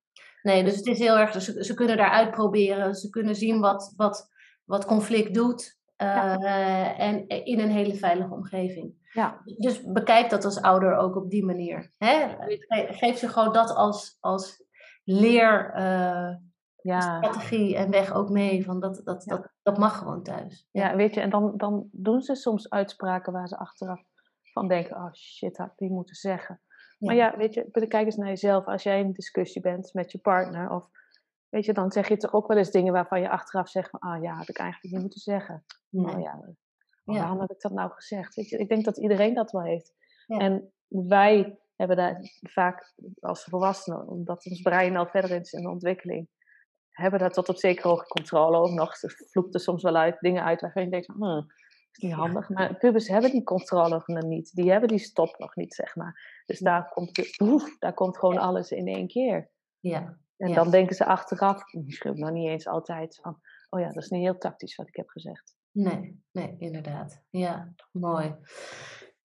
[0.42, 3.92] nee, dus het is heel erg, ze, ze kunnen daar uitproberen, ze kunnen zien wat,
[3.96, 4.28] wat,
[4.64, 8.94] wat conflict doet eh, en in een hele veilige omgeving.
[9.12, 11.92] Ja, Dus bekijk dat als ouder ook op die manier.
[11.98, 12.28] Hè?
[12.28, 14.64] Ge- Geef ze gewoon dat als, als
[15.04, 18.64] leerstrategie ja, en weg ook mee.
[18.64, 19.36] Van dat, dat, Ja.
[19.36, 20.68] dat, dat mag gewoon thuis.
[20.70, 24.02] ja, weet je, en dan, dan doen ze soms uitspraken waar ze achteraf
[24.52, 26.60] van denken, oh shit, had ik die moeten zeggen.
[26.98, 28.66] Maar ja, weet je, kijk eens naar jezelf.
[28.66, 30.88] Als jij in een discussie bent met je partner, of
[31.48, 34.00] weet je, dan zeg je toch ook wel eens dingen waarvan je achteraf zegt van,
[34.00, 35.64] ah ja, had ik eigenlijk niet moeten zeggen.
[35.90, 36.40] Oh ja,
[37.12, 37.20] Ja.
[37.20, 38.34] waarom heb ik dat nou gezegd?
[38.34, 39.94] Weet je, ik denk dat iedereen dat wel heeft.
[40.26, 45.70] En wij hebben daar vaak als volwassenen, omdat ons brein al verder is in de
[45.70, 46.28] ontwikkeling,
[46.90, 48.96] hebben daar tot op zekere hoogte controle ook nog.
[48.96, 51.46] Ze vloekt er soms wel uit, dingen uit waarvan je denkt, van, hmm,
[51.92, 52.48] is niet handig.
[52.48, 54.54] Maar pubers hebben die controle nog niet.
[54.54, 56.42] Die hebben die stop nog niet, zeg maar.
[56.46, 59.50] Dus daar komt, de, daar komt gewoon alles in één keer.
[59.80, 60.18] Ja.
[60.36, 60.54] En Ja.
[60.54, 64.22] dan denken ze achteraf, misschien nog niet eens altijd, van, oh ja, dat is niet
[64.22, 65.54] heel tactisch wat ik heb gezegd.
[65.72, 67.22] Nee, nee, inderdaad.
[67.30, 68.34] Ja, mooi.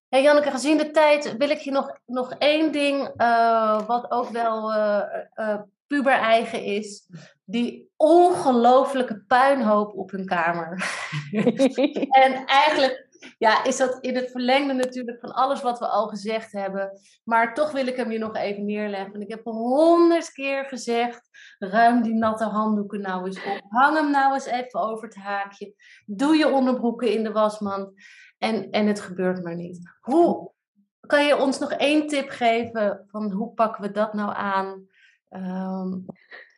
[0.09, 4.29] Hey Janneke, gezien de tijd wil ik je nog, nog één ding, eh, wat ook
[4.29, 5.01] wel eh
[5.33, 7.09] eh, puber-eigen is.
[7.45, 10.99] Die ongelofelijke puinhoop op hun kamer.
[12.23, 13.06] En eigenlijk
[13.37, 16.99] ja, is dat in het verlengde natuurlijk van alles wat we al gezegd hebben.
[17.23, 19.21] Maar toch wil ik hem je nog even neerleggen.
[19.21, 23.61] Ik heb honderd keer gezegd, ruim die natte handdoeken nou eens op.
[23.69, 25.73] Hang hem nou eens even over het haakje.
[26.05, 27.91] Doe je onderbroeken in de wasmand.
[28.37, 29.95] En, en het gebeurt maar niet.
[30.01, 30.51] Hoe
[30.99, 34.87] kan je ons nog één tip geven van hoe pakken we dat nou aan?
[35.29, 35.93] Ehm,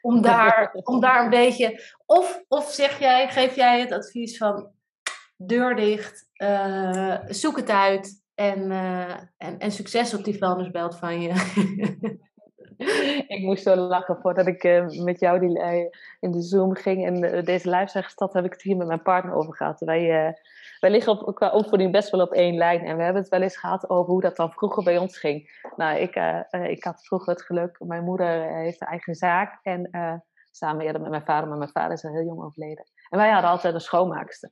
[0.01, 1.95] om, daar, om daar een beetje.
[2.05, 4.77] Of, of zeg jij, geef jij het advies van
[5.41, 11.21] deur dicht, eh, zoek het uit en, eh, en, en succes op die vuilnisbelt van
[11.21, 11.33] je.
[13.27, 17.43] ik moest zo lachen voordat ik eh, met jou die, in de Zoom ging en
[17.43, 19.79] deze live zijn gestapt, heb ik het hier met mijn partner over gehad.
[19.79, 20.35] Wij,
[20.79, 23.41] wij liggen op, qua opvoeding best wel op één lijn en we hebben het wel
[23.41, 25.61] eens gehad over hoe dat dan vroeger bij ons ging.
[25.75, 26.15] Nou, ik,
[26.69, 29.89] ik had vroeger het geluk, mijn moeder heeft een eigen zaak en
[30.51, 32.85] samen eerder met mijn vader, maar mijn vader is al heel jong overleden.
[33.09, 34.51] En wij hadden altijd een schoonmaakster.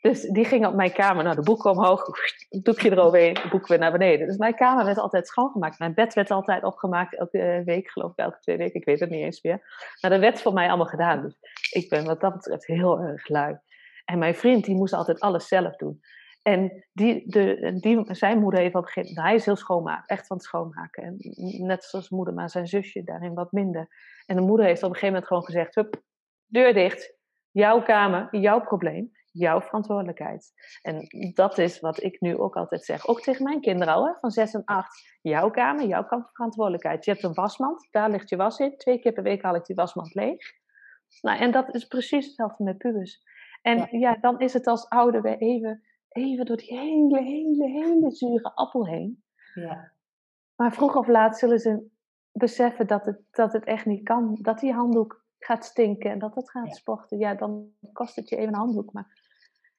[0.00, 2.02] Dus die ging op mijn kamer, nou de boeken omhoog,
[2.62, 4.26] doekje eroverheen, de boeken weer naar beneden.
[4.26, 5.78] Dus mijn kamer werd altijd schoongemaakt.
[5.78, 9.10] Mijn bed werd altijd opgemaakt, elke week geloof ik, elke twee weken, ik weet het
[9.10, 9.60] niet eens meer.
[10.00, 11.22] Maar dat werd voor mij allemaal gedaan.
[11.22, 11.36] Dus
[11.70, 13.58] ik ben wat dat betreft heel erg lui.
[14.04, 16.00] En mijn vriend, die moest altijd alles zelf doen.
[16.42, 20.26] En die, de, die, zijn moeder heeft op een gegeven hij is heel schoonmaak, echt
[20.26, 21.02] van het schoonmaken.
[21.02, 21.16] En
[21.66, 23.88] net zoals moeder, maar zijn zusje daarin wat minder.
[24.26, 26.02] En de moeder heeft op een gegeven moment gewoon gezegd, hup,
[26.46, 27.14] deur dicht,
[27.50, 30.52] jouw kamer, jouw probleem, jouw verantwoordelijkheid.
[30.82, 34.12] En dat is wat ik nu ook altijd zeg, ook tegen mijn kinderen al, hè,
[34.20, 35.18] van 6 en 8.
[35.22, 37.04] Jouw kamer, jouw verantwoordelijkheid.
[37.04, 38.76] Je hebt een wasmand, daar ligt je was in.
[38.76, 40.52] Twee keer per week haal ik die wasmand leeg.
[41.20, 43.22] Nou, en dat is precies hetzelfde met pubers.
[43.62, 45.82] En ja, dan is het als ouder weer even
[46.16, 49.22] even door die hele, hele, hele zure appel heen.
[49.54, 49.92] Ja.
[50.56, 51.86] Maar vroeg of laat zullen ze
[52.32, 54.38] beseffen dat het, dat het echt niet kan.
[54.40, 57.18] Dat die handdoek gaat stinken en dat het gaat sporten.
[57.18, 58.92] Ja, dan kost het je even een handdoek.
[58.92, 59.15] Maar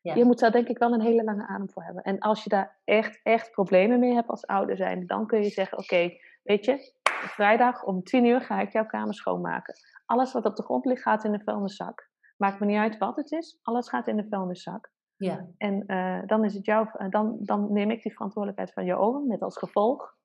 [0.07, 0.15] ja.
[0.15, 2.03] je moet daar denk ik wel een hele lange adem voor hebben.
[2.03, 5.49] En als je daar echt, echt problemen mee hebt als ouder zijn, dan kun je
[5.49, 6.09] zeggen: Oké,
[6.43, 9.75] weet je, vrijdag om tien uur ga ik jouw kamer schoonmaken.
[10.05, 12.09] Alles wat op de grond ligt gaat in de vuilniszak.
[12.37, 14.91] Maakt me niet uit wat het is, alles gaat in de vuilniszak.
[15.15, 15.47] Ja.
[15.57, 18.95] En uh, dan, is het jouw, uh, dan, dan neem ik die verantwoordelijkheid van je
[18.95, 20.15] over, met als gevolg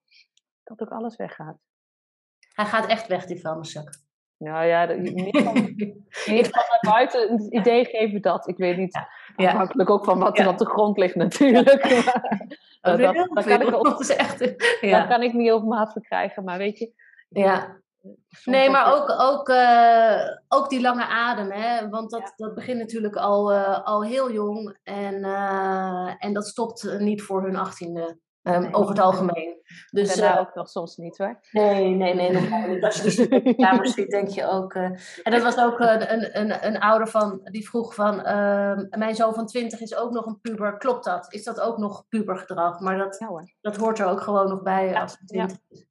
[0.62, 1.58] dat ook alles weggaat.
[2.54, 3.90] Hij gaat echt weg, die vuilniszak.
[4.36, 5.54] Nou ja, niet van,
[6.34, 8.48] niet van buiten het idee geven dat.
[8.48, 8.98] Ik weet niet,
[9.36, 9.48] ja.
[9.48, 11.82] afhankelijk ook van wat er op de grond ligt natuurlijk.
[12.80, 14.38] dat, dat, dat, kan ik, op, echt,
[14.80, 16.92] dat kan ik niet over maat verkrijgen, maar weet je.
[17.28, 17.80] Ja,
[18.44, 21.88] Nee, maar ook, ook, uh, ook die lange adem, hè?
[21.88, 26.98] want dat, dat begint natuurlijk al, uh, al heel jong en, uh, en dat stopt
[26.98, 28.18] niet voor hun achttiende.
[28.42, 28.74] Um, nee.
[28.74, 29.60] Over het algemeen.
[29.90, 31.40] Dus uh, ook nog soms niet hoor.
[31.52, 32.32] Nee, nee, nee.
[32.32, 32.82] Nog.
[32.82, 34.74] Als je dus in de kamer denk je ook.
[34.74, 34.82] Uh,
[35.22, 39.14] en dat was ook een, een, een, een ouder van die vroeg van uh, mijn
[39.14, 40.76] zoon van 20 is ook nog een puber.
[40.76, 41.32] Klopt dat?
[41.32, 42.80] Is dat ook nog pubergedrag?
[42.80, 45.86] Maar dat, ja, dat hoort er ook gewoon nog bij ja, als het 20 is.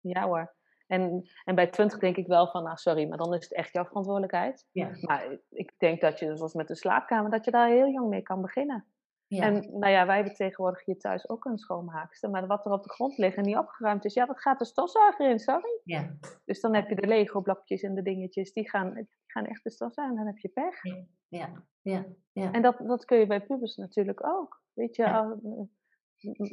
[0.00, 0.54] Ja hoor.
[0.86, 3.72] En, en bij 20 denk ik wel van, nou sorry, maar dan is het echt
[3.72, 4.66] jouw verantwoordelijkheid.
[4.72, 4.90] Ja.
[5.00, 8.22] Maar ik denk dat je, zoals met de slaapkamer, dat je daar heel jong mee
[8.22, 8.86] kan beginnen.
[9.30, 9.42] Ja.
[9.42, 12.30] En nou ja, wij hebben tegenwoordig hier thuis ook een schoonmaakster.
[12.30, 14.64] Maar wat er op de grond ligt en niet opgeruimd is, ja, dat gaat de
[14.64, 15.80] stofzuiger in, sorry.
[15.84, 16.10] Ja.
[16.44, 19.70] Dus dan heb je de Lego-blokjes en de dingetjes, die gaan, die gaan echt de
[19.70, 20.82] stofzuiger en dan heb je pech.
[21.28, 22.52] Ja, ja, ja.
[22.52, 24.62] En dat, dat kun je bij pubers natuurlijk ook.
[24.72, 25.36] Weet je,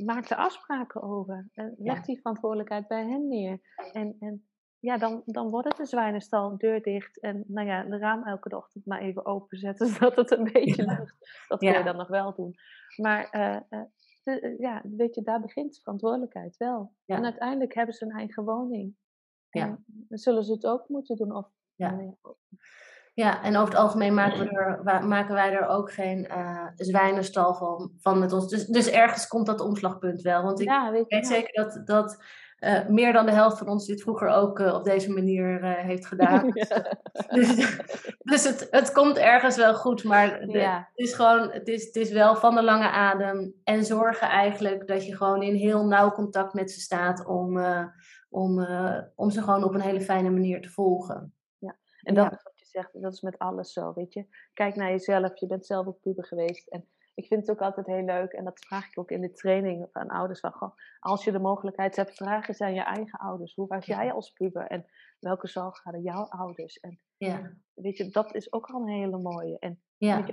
[0.05, 1.49] maak er afspraken over.
[1.77, 3.59] leg die verantwoordelijkheid bij hen neer.
[3.91, 4.46] En, en
[4.79, 7.19] ja, dan, dan wordt het een zwijnenstal, deur dicht.
[7.19, 11.45] En nou ja, de raam elke ochtend maar even openzetten, zodat het een beetje lucht.
[11.47, 12.55] Dat kun je dan nog wel doen.
[12.95, 13.79] Maar uh,
[14.23, 16.93] uh, ja, weet je, daar begint verantwoordelijkheid wel.
[17.05, 18.95] En uiteindelijk hebben ze een eigen woning.
[19.49, 21.35] Dan zullen ze het ook moeten doen.
[21.35, 22.15] Of, ja.
[23.13, 27.53] Ja, en over het algemeen maken, we er, maken wij er ook geen uh, zwijnenstal
[27.53, 28.47] van, van met ons.
[28.47, 30.43] Dus, dus ergens komt dat omslagpunt wel.
[30.43, 32.23] Want ik ja, weet, weet zeker dat, dat
[32.59, 36.05] uh, meer dan de helft van ons dit vroeger ook uh, op deze manier heeft
[36.13, 36.51] gedaan.
[37.29, 37.79] dus,
[38.17, 40.77] dus het, het komt ergens wel goed, maar de, ja.
[40.77, 43.53] het, is gewoon, het, is, het is wel van de lange adem.
[43.63, 47.59] En zorgen eigenlijk dat je gewoon in heel nauw contact met ze staat om,
[48.29, 48.67] om,
[49.15, 51.33] om ze gewoon op een hele fijne manier te volgen.
[51.57, 52.47] Ja, en dat
[52.77, 54.25] zegt, dat is met alles zo, weet je.
[54.53, 56.67] Kijk naar jezelf, je bent zelf ook puber geweest.
[56.67, 56.87] En
[57.17, 59.87] ik vind het ook altijd heel leuk, en dat vraag ik ook in de training
[59.91, 63.55] aan ouders, van, goh, als je de mogelijkheid hebt, vraag eens aan je eigen ouders.
[63.55, 64.67] Hoe was jij als puber?
[64.67, 64.85] En
[65.19, 66.79] welke zorg hadden jouw ouders?
[66.79, 67.53] En ja.
[67.73, 69.59] weet je, dat is ook al een hele mooie.
[69.59, 70.25] En ja.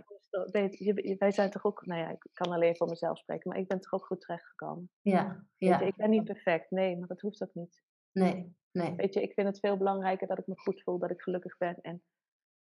[0.50, 3.58] weet je, wij zijn toch ook, nou ja, ik kan alleen voor mezelf spreken, maar
[3.58, 4.90] ik ben toch ook goed terechtgekomen.
[5.00, 5.78] Ja, ja.
[5.80, 7.82] Je, ik ben niet perfect, nee, maar dat hoeft ook niet.
[8.12, 8.94] Nee, nee.
[8.96, 11.56] Weet je, ik vind het veel belangrijker dat ik me goed voel, dat ik gelukkig
[11.56, 11.78] ben.
[11.80, 12.02] En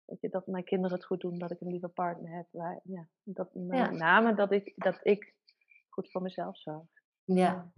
[0.08, 2.46] Weet je, dat mijn kinderen het goed doen, dat ik een lieve partner heb.
[2.50, 5.34] Waar, ja, dat, met name dat ik, dat ik
[5.88, 6.86] goed voor mezelf zorg.
[7.24, 7.72] Ja,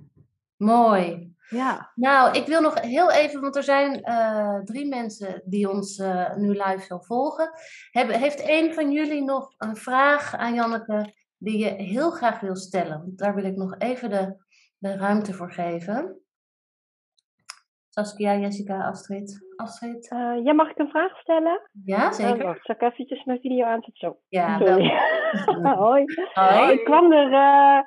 [0.56, 1.34] mooi.
[1.48, 1.92] Ja.
[1.94, 6.36] Nou, ik wil nog heel even, want er zijn uh, drie mensen die ons uh,
[6.36, 7.50] nu live zo volgen.
[7.90, 12.56] Heb, heeft een van jullie nog een vraag aan Janneke die je heel graag wil
[12.56, 12.98] stellen?
[12.98, 14.36] Want daar wil ik nog even de,
[14.78, 16.20] de ruimte voor geven.
[17.90, 19.38] Saskia, Jessica, Astrid.
[19.56, 20.10] Astrid?
[20.12, 21.60] Uh, ja, mag ik een vraag stellen?
[21.84, 22.44] Ja, eh, zeker.
[22.44, 23.96] Uh, zal ik eventjes mijn video aanzetten?
[23.96, 24.16] Zo.
[24.28, 24.90] Ja, Sorry.
[25.82, 26.04] Hoi.
[26.32, 26.72] Hoi.
[26.72, 27.30] Ik kwam er...
[27.32, 27.80] Uh,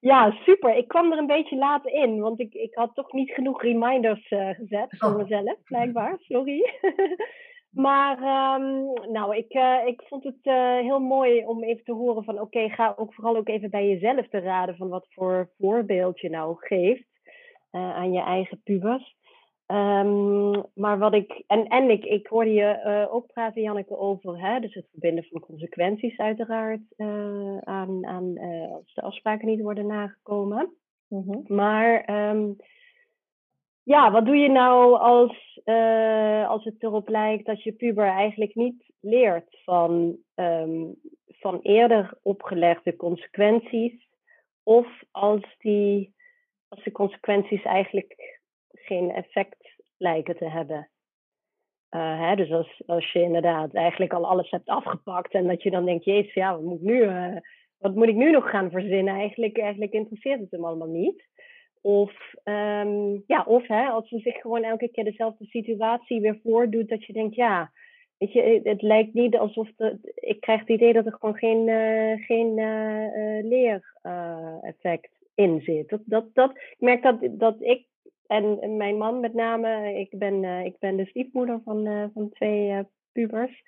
[0.00, 0.76] ja, super.
[0.76, 4.26] Ik kwam er een beetje laat in, want ik, ik had toch niet genoeg reminders
[4.28, 5.16] gezet voor oh.
[5.16, 6.16] mezelf, blijkbaar.
[6.18, 6.74] Sorry.
[7.86, 9.52] maar um, nou, ik,
[9.86, 13.48] ik vond het heel mooi om even te horen van oké, ga ook vooral ook
[13.48, 17.06] even bij jezelf te raden van wat voor voorbeeld je nou geeft
[17.70, 19.15] aan je eigen pubers.
[19.66, 24.40] Um, maar wat ik, en, en ik, ik hoorde je uh, ook praten, Janneke, over
[24.40, 29.60] hè, dus het verbinden van consequenties, uiteraard, uh, aan, aan uh, als de afspraken niet
[29.60, 30.76] worden nagekomen.
[31.08, 31.44] Mm -hmm.
[31.56, 32.56] Maar um,
[33.82, 35.60] ja, wat doe je nou als,
[36.48, 40.94] als het erop lijkt dat je puber eigenlijk niet leert van, um,
[41.26, 44.06] van eerder opgelegde consequenties?
[44.66, 46.14] of als, die,
[46.68, 48.35] als de consequenties eigenlijk
[48.86, 50.88] geen effect lijken te hebben.
[51.90, 55.70] Uh, hè, dus als, als je inderdaad eigenlijk al alles hebt afgepakt en dat je
[55.70, 57.36] dan denkt, jezus, ja, wat moet ik nu, uh,
[57.78, 59.14] wat moet ik nu nog gaan verzinnen?
[59.14, 61.28] Eigenlijk, eigenlijk interesseert het hem allemaal niet.
[61.80, 66.88] Of, um, ja, of hè, als ze zich gewoon elke keer dezelfde situatie weer voordoet,
[66.88, 67.70] dat je denkt, ja,
[68.18, 69.68] weet je, het lijkt niet alsof
[70.14, 72.54] ik krijg het idee dat er gewoon geen, uh, geen
[73.48, 75.88] leereffect in zit.
[75.88, 77.86] Dat, dat, dat, ik merk dat, dat ik
[78.26, 83.62] en mijn man met name, ik ben, ik ben de stiefmoeder van, van twee pubers,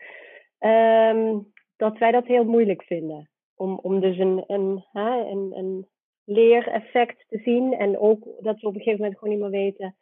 [0.58, 3.30] um, dat wij dat heel moeilijk vinden.
[3.54, 5.88] Om, om dus een, een, een,
[6.24, 7.72] leereffect te zien.
[7.72, 9.96] En ook dat we op een gegeven moment gewoon niet meer weten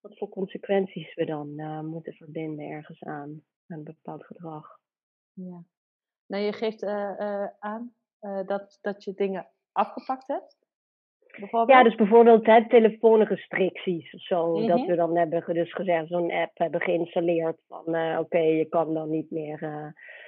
[0.00, 1.54] wat voor consequenties we dan
[1.86, 4.78] moeten verbinden ergens aan, aan een bepaald gedrag.
[5.32, 5.64] Ja.
[6.26, 6.84] Nou, je geeft
[7.58, 7.94] aan
[8.46, 10.61] dat, dat je dingen afgepakt hebt.
[11.66, 14.66] Ja, dus bijvoorbeeld hè, telefoonrestricties of zo.
[14.66, 14.86] Dat mhm.
[14.86, 19.30] we dan hebben dus gezegd, zo'n app hebben geïnstalleerd van oké, je kan dan niet
[19.30, 19.58] meer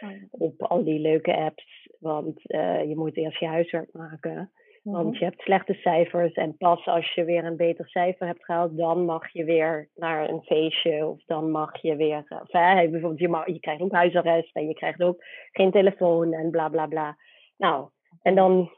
[0.00, 2.40] oh op al die leuke apps, want
[2.88, 4.50] je moet eerst je huiswerk maken.
[4.84, 5.18] Want mhm.
[5.18, 9.04] je hebt slechte cijfers en pas als je weer een beter cijfer hebt gehaald, dan
[9.04, 12.24] mag je weer naar een feestje of dan mag je weer.
[12.28, 16.32] Of, hè, bijvoorbeeld, je, mag, je krijgt ook huisarrest en je krijgt ook geen telefoon
[16.32, 17.16] en bla bla bla.
[17.56, 17.88] Nou,
[18.22, 18.70] en dan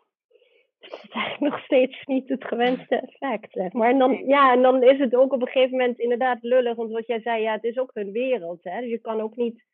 [0.79, 3.53] is het eigenlijk nog steeds niet het gewenste effect.
[3.53, 3.91] Zeg maar.
[3.91, 6.93] En dan, ja, en dan is het ook op een gegeven moment inderdaad lullig, want
[6.93, 8.64] wat jij zei, ja, het is ook hun wereld.
[8.64, 8.81] Hè?
[8.81, 9.64] Dus je kan ook niet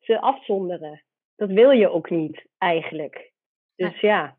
[0.00, 1.04] ze afzonderen.
[1.36, 3.32] Dat wil je ook niet eigenlijk.
[3.76, 4.38] Dus ja.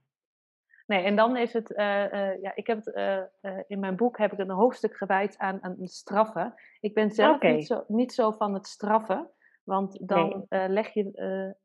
[0.86, 2.96] Nee, en dan is het, uh, uh, ja, ik heb het,
[3.42, 6.54] uh, in mijn boek heb ik een hoofdstuk gewijd aan, aan straffen.
[6.80, 9.30] Ik ben zelf niet, zo, niet zo van het straffen,
[9.64, 10.70] want dan nee.
[10.70, 11.12] leg je,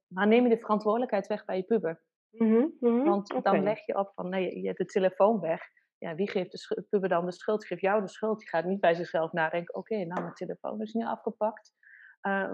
[0.08, 2.00] dan neem je de verantwoordelijkheid weg bij je puber.
[2.38, 3.52] Mm -hmm, want okay.
[3.52, 5.62] dan leg je op van, nee, je hebt de telefoon weg.
[5.98, 7.66] Ja, wie geeft de puber dan de schuld?
[7.66, 8.38] Geeft jou de schuld.
[8.38, 11.72] Die gaat niet bij zichzelf nadenken, oké, okay, nou mijn telefoon is nu afgepakt.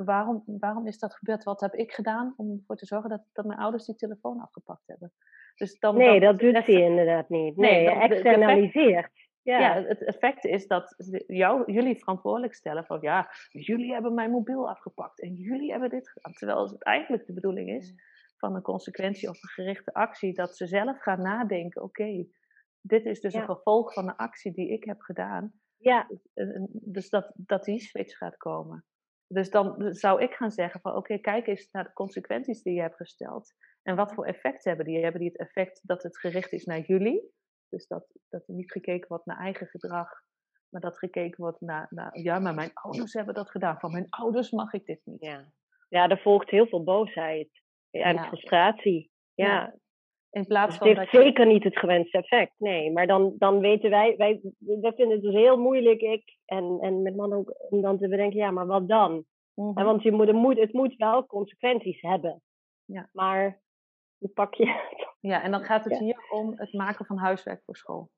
[0.05, 1.45] waarom, waarom is dat gebeurd?
[1.45, 4.87] Wat heb ik gedaan om ervoor te zorgen dat, dat mijn ouders die telefoon afgepakt
[4.87, 5.13] hebben?
[5.55, 7.57] Dus dan, nee, dat doet hij inderdaad niet.
[7.57, 9.11] Nee, nee externaliseert.
[9.43, 9.59] Ja.
[9.59, 9.83] ja.
[9.83, 10.95] het effect is dat
[11.27, 16.09] jou, jullie verantwoordelijk stellen van ja, jullie hebben mijn mobiel afgepakt en jullie hebben dit
[16.09, 16.33] gedaan.
[16.33, 17.95] Terwijl het eigenlijk de bedoeling is
[18.43, 22.27] van een consequentie of een gerichte actie, dat ze zelf gaan nadenken, oké,
[22.81, 25.53] dit is dus een gevolg van de actie die ik heb gedaan.
[25.77, 26.09] Ja.
[26.71, 28.85] Dus dat, dat die switch gaat komen.
[29.27, 32.81] Dus dan zou ik gaan zeggen van oké, kijk eens naar de consequenties die je
[32.81, 33.55] hebt gesteld.
[33.83, 35.03] En wat voor effect hebben die?
[35.03, 37.33] Hebben die het effect dat het gericht is naar jullie?
[37.69, 40.09] Dus dat, dat er niet gekeken wordt naar eigen gedrag,
[40.69, 43.79] maar dat gekeken wordt naar, naar ja, maar mijn ouders hebben dat gedaan.
[43.79, 45.23] Van mijn ouders mag ik dit niet.
[45.23, 45.53] Ja,
[45.89, 47.62] ja er volgt heel veel boosheid
[48.01, 49.11] en frustratie.
[49.35, 49.47] Ja.
[49.47, 49.75] ja.
[50.31, 52.93] In plaats van het heeft zeker niet het gewenste effect, nee.
[52.93, 57.03] Maar dan, dan weten wij, wij, wij vinden het dus heel moeilijk, ik en, en
[57.03, 59.25] met man ook, om dan te bedenken, ja, maar wat dan?
[59.55, 59.85] Mm -hmm.
[59.85, 62.43] Want je moet, het, moet, het moet wel consequenties hebben.
[62.85, 63.09] Ja.
[63.13, 63.61] Maar
[64.35, 64.91] pak je
[65.21, 68.11] Ja, en dan gaat het hier om het maken van huiswerk voor school.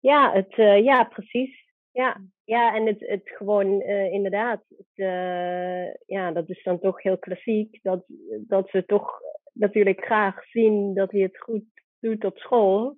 [0.00, 1.65] Ja, het, uh, ja precies.
[1.96, 7.02] Ja, ja en het, het gewoon uh, inderdaad, het, uh, ja, dat is dan toch
[7.02, 8.04] heel klassiek, dat,
[8.46, 9.20] dat ze toch
[9.52, 11.64] natuurlijk graag zien dat hij het goed
[12.00, 12.96] doet op school.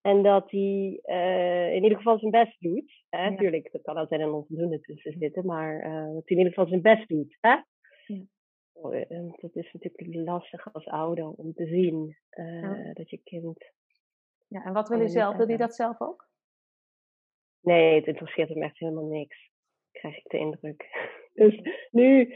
[0.00, 1.00] En dat hij
[1.74, 3.04] in ieder geval zijn best doet.
[3.08, 3.26] Hè?
[3.26, 3.36] Ja.
[3.36, 6.82] Tuurlijk, er kan altijd een onvoldoende tussen zitten, maar dat hij in ieder geval zijn
[6.82, 7.36] best doet.
[7.40, 7.50] Hè?
[7.50, 7.64] Ja.
[9.08, 12.16] En dat is natuurlijk lastig als ouder om te zien
[12.94, 13.72] dat je kind.
[14.48, 15.36] Ja, en wat wil je zelf?
[15.36, 16.28] Wil hij dat zelf ook?
[17.60, 19.50] Nee, het interesseert hem echt helemaal niks.
[19.90, 20.86] Krijg ik de indruk.
[21.34, 22.34] Dus nu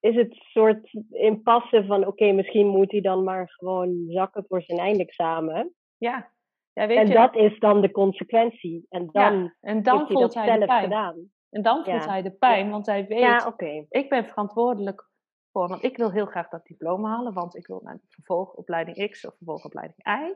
[0.00, 4.78] is het soort impasse van: oké, misschien moet hij dan maar gewoon zakken voor zijn
[4.78, 5.74] eindexamen.
[5.96, 6.32] Ja.
[6.72, 8.86] ja weet en je, dat is dan de consequentie.
[8.88, 11.30] En dan, ja, en dan voelt hij, hij zelf gedaan.
[11.50, 13.86] En dan voelt hij de pijn, want hij weet, ja, okay.
[13.88, 15.10] ik ben verantwoordelijk
[15.52, 19.26] voor, want ik wil heel graag dat diploma halen, want ik wil naar vervolgopleiding X
[19.26, 20.34] of vervolgopleiding Y.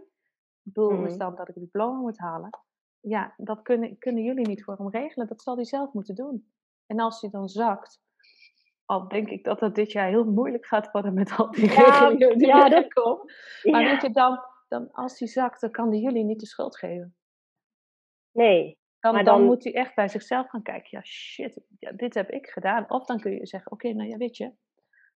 [0.65, 1.19] Het doel is mhm.
[1.19, 2.51] dan dat ik het diploma moet halen.
[3.07, 5.27] Ja, dat kunnen, kunnen jullie niet voor hem regelen.
[5.27, 6.53] Dat zal hij zelf moeten doen.
[6.87, 8.03] En als hij dan zakt,
[8.85, 11.75] al denk ik dat het dit jaar heel moeilijk gaat worden met al die ja,
[11.85, 13.33] regelingen die ja, dat komen.
[13.63, 13.91] Maar ja.
[13.91, 17.17] weet je, dan, dan als hij zakt, dan kan hij jullie niet de schuld geven.
[18.33, 18.79] Nee.
[19.01, 20.89] Dan, dan, dan, moet hij echt bij zichzelf gaan kijken.
[20.91, 22.91] Ja, shit, ja, dit heb ik gedaan.
[22.91, 24.53] Of dan kun je zeggen, oké, nou ja, weet je,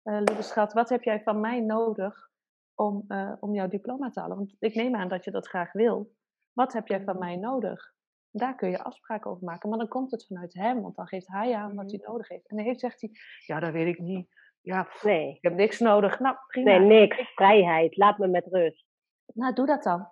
[0.04, 2.30] uh, lieve schat, wat heb jij van mij nodig
[2.74, 4.36] om, uh, om jouw diploma te halen?
[4.36, 6.16] Want ik neem aan dat je dat graag wil.
[6.58, 7.92] Wat heb jij van mij nodig?
[8.30, 9.68] Daar kun je afspraken over maken.
[9.68, 12.10] Maar dan komt het vanuit hem, want dan geeft hij aan wat hij mhm.
[12.10, 12.48] nodig heeft.
[12.48, 13.10] En dan heeft, zegt hij,
[13.46, 14.28] ja, dat weet ik niet.
[14.60, 15.28] Ja, pff, nee.
[15.28, 16.18] ik heb niks nodig.
[16.18, 16.70] Nou, prima.
[16.70, 17.32] Nee, niks.
[17.34, 17.96] Vrijheid.
[17.96, 18.86] Laat me met rust.
[19.34, 20.08] Nou, doe dat dan.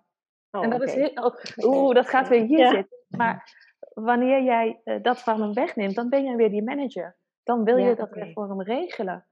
[0.51, 2.99] Oh, en dat is heel, oh, oeh, dat gaat weer hier zitten.
[3.09, 3.55] Maar
[3.95, 7.17] wanneer jij uh, dat van hem wegneemt, dan ben jij weer die manager.
[7.43, 9.27] Dan wil je dat weer voor hem regelen.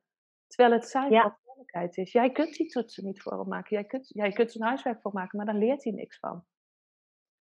[0.46, 2.12] Terwijl het zijn verantwoordelijkheid is.
[2.12, 3.76] Jij kunt die toetsen niet voor hem maken.
[3.76, 6.44] Jij kunt, jij kunt zijn huiswerk voor maken, maar dan leert hij niks van.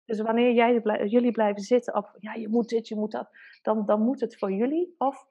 [0.06, 3.30] Dus wanneer jij, jullie blijven zitten op, ja, je moet dit, je moet dat,
[3.62, 5.26] dan, dan moet het voor jullie of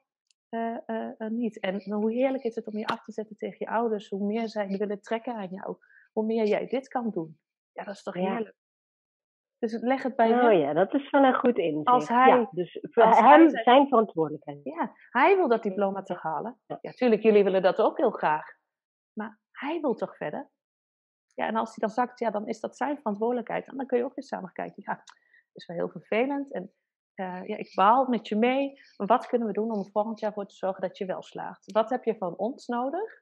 [0.49, 1.59] uh, uh, niet.
[1.59, 4.49] En hoe heerlijk is het om je af te zetten tegen je ouders, hoe meer
[4.49, 5.77] zij willen trekken aan jou,
[6.11, 7.37] hoe meer jij dit kan doen.
[7.71, 8.55] Ja, dat is toch heerlijk.
[9.59, 10.57] Dus leg het bij oh, hem.
[10.57, 11.87] ja, dat is wel een goed inzicht.
[11.87, 14.59] Als hij, ja, dus voor hem zijn, zijn verantwoordelijkheid.
[14.63, 16.59] Ja, hij wil dat diploma toch halen.
[16.81, 18.45] Ja, tuurlijk, jullie willen dat ook heel graag.
[19.13, 20.49] Maar hij wil toch verder?
[21.33, 23.67] Ja, en als hij dan zakt, ja, dan is dat zijn verantwoordelijkheid.
[23.67, 24.83] En dan kun je ook weer samen kijken.
[24.85, 26.53] Ja, dat is wel heel vervelend.
[26.53, 26.73] En
[27.15, 28.73] uh, ja, ik baal met je mee.
[28.95, 31.71] Wat kunnen we doen om volgend jaar voor te zorgen dat je wel slaagt?
[31.71, 33.21] Wat heb je van ons nodig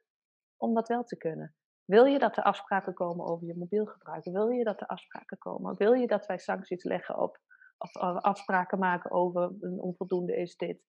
[0.56, 1.54] om dat wel te kunnen?
[1.84, 4.24] Wil je dat er afspraken komen over je mobiel gebruik?
[4.24, 5.76] Wil je dat er afspraken komen?
[5.76, 7.38] Wil je dat wij sancties leggen op,
[7.78, 10.82] of afspraken maken over een onvoldoende is dit?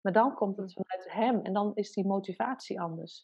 [0.00, 3.22] Maar dan komt het vanuit hem en dan is die motivatie anders.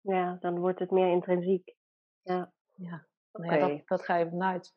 [0.00, 1.76] Ja, dan wordt het meer intrinsiek.
[2.22, 3.06] Ja, ja.
[3.32, 4.74] Nou ja dat, dat ga je vanuit.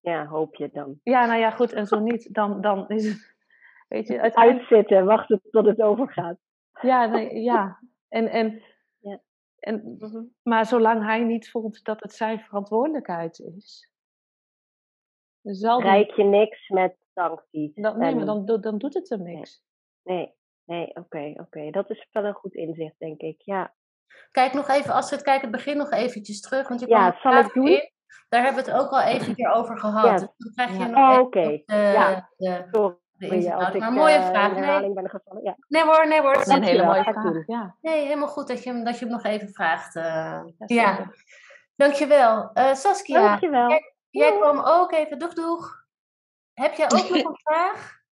[0.00, 1.00] Ja, hoop je dan.
[1.02, 1.72] Ja, nou ja, goed.
[1.72, 3.34] En zo niet, dan, dan is het...
[3.88, 6.38] Weet je, Uitzitten, wachten tot het overgaat.
[6.80, 7.80] Ja, nee, ja.
[8.08, 8.62] En, en,
[9.08, 9.20] ja.
[9.58, 10.24] en, mhm.
[10.42, 13.90] maar zolang hij niet voelt dat het zijn verantwoordelijkheid is...
[15.42, 17.74] Zal Rijk je niks met sancties.
[17.74, 19.62] Dan, nee, maar dan, dan doet het hem niks.
[20.02, 21.70] Nee, nee, oké, oké.
[21.70, 23.42] Dat is wel een goed inzicht, denk ik.
[23.42, 23.74] Ja.
[24.30, 26.68] Kijk nog even, als we het kijken, het begin nog eventjes terug.
[26.68, 27.68] Want je ja, zal ik doen?
[27.68, 27.90] In.
[28.28, 30.04] Daar hebben we het ook al even keer over gehad.
[30.04, 30.16] Ja.
[30.16, 30.86] Dus dan krijg je ja.
[30.86, 31.38] nog oh, oké.
[31.38, 31.62] Okay.
[31.66, 32.30] ja.
[32.36, 34.80] De, Sorry, als ik, een mooie uh, vraag.
[34.80, 34.92] Nee.
[34.92, 35.42] Ben gevallen.
[35.42, 35.56] Ja.
[35.68, 36.32] nee hoor, nee hoor.
[36.32, 37.46] Dat is een hele mooie vraag.
[37.46, 37.76] Ja.
[37.80, 39.96] Nee, helemaal goed dat je, hem, dat je hem nog even vraagt.
[39.96, 41.10] Uh, ja,
[41.76, 42.50] Dankjewel.
[42.54, 43.68] Uh, Saskia, Dankjewel.
[43.68, 45.84] Jij, jij kwam ook even, doeg doeg.
[46.54, 48.04] Heb jij ook nog een vraag?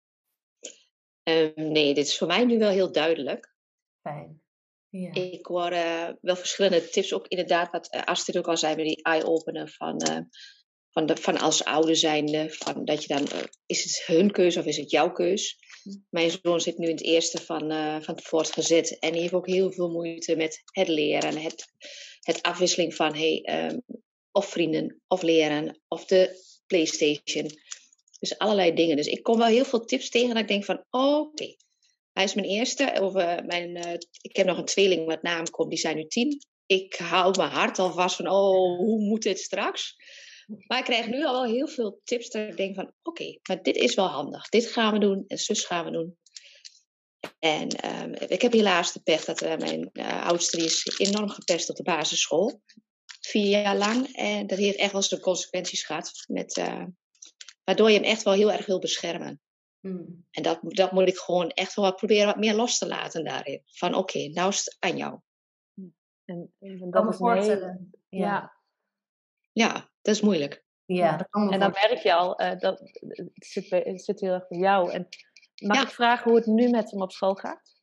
[1.23, 3.55] Um, nee, dit is voor mij nu wel heel duidelijk.
[4.03, 4.42] Fijn.
[4.93, 5.15] Ja.
[5.15, 8.85] Ik hoor uh, wel verschillende tips, ook inderdaad, wat uh, Astrid ook al zei met
[8.85, 10.19] die eye-opener van, uh,
[10.91, 13.27] van, de, van als ouder zijnde, van dat je dan,
[13.67, 15.57] is het hun keus of is het jouw keus?
[15.83, 15.91] Hm.
[16.11, 17.61] Mijn zoon zit nu in het eerste van,
[18.03, 21.65] van het voortgezet en die heeft ook heel veel moeite met het leren, het,
[22.21, 23.83] het afwisseling van hey, um,
[24.33, 27.51] of vrienden, of leren, of de PlayStation.
[28.19, 28.97] Dus allerlei dingen.
[28.97, 31.57] Dus ik kom wel heel veel tips tegen dat ik denk van, oké,
[32.13, 33.01] hij is mijn eerste.
[33.01, 36.43] Over mijn, uh, ik heb nog een tweeling met naam komt, die zijn nu tien.
[36.67, 39.97] Ik hou mijn hart al vast van, oh, hoe moet dit straks?
[40.67, 43.63] Maar ik krijg nu al wel heel veel tips dat ik denk van, oké, maar
[43.63, 44.49] dit is wel handig.
[44.49, 46.17] Dit gaan we doen en zus gaan we doen.
[47.39, 49.93] En um, ik heb helaas de pech dat uh, mijn
[50.23, 52.61] oudste is enorm gepest op de basisschool.
[53.21, 54.17] Vier jaar lang.
[54.17, 56.13] En dat heeft echt wel zijn consequenties gehad.
[56.27, 56.63] Met,
[57.65, 59.41] waardoor je hem echt wel heel erg wil beschermen.
[59.83, 60.27] Hmm.
[60.31, 63.63] En dat, dat moet ik gewoon echt wel proberen wat meer los te laten daarin.
[63.65, 65.21] Van oké, nou is het aan jou.
[66.25, 67.93] En, en dat is voorstellen.
[68.09, 68.19] Ja.
[68.19, 68.53] ja.
[69.53, 69.91] ja.
[70.03, 70.65] dat is moeilijk.
[70.85, 74.49] Ja, dat en dan merk je al, uh, dat het zit, het zit heel erg
[74.49, 74.93] bij jou.
[74.93, 75.09] En
[75.55, 77.81] mag ik vragen hoe het nu met hem op school gaat?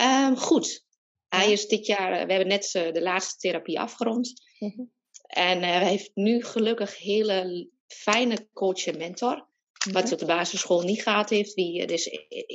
[0.00, 0.86] Um, goed.
[1.28, 4.42] Hij is dit jaar, eh, we hebben net uh, de laatste therapie afgerond.
[4.58, 4.92] Mm -hmm.
[5.26, 9.46] En uh, hij heeft nu gelukkig hele fijne coach en mentor.
[9.90, 11.54] Wat op de basisschool niet gehad heeft.
[11.54, 12.08] Wie, er is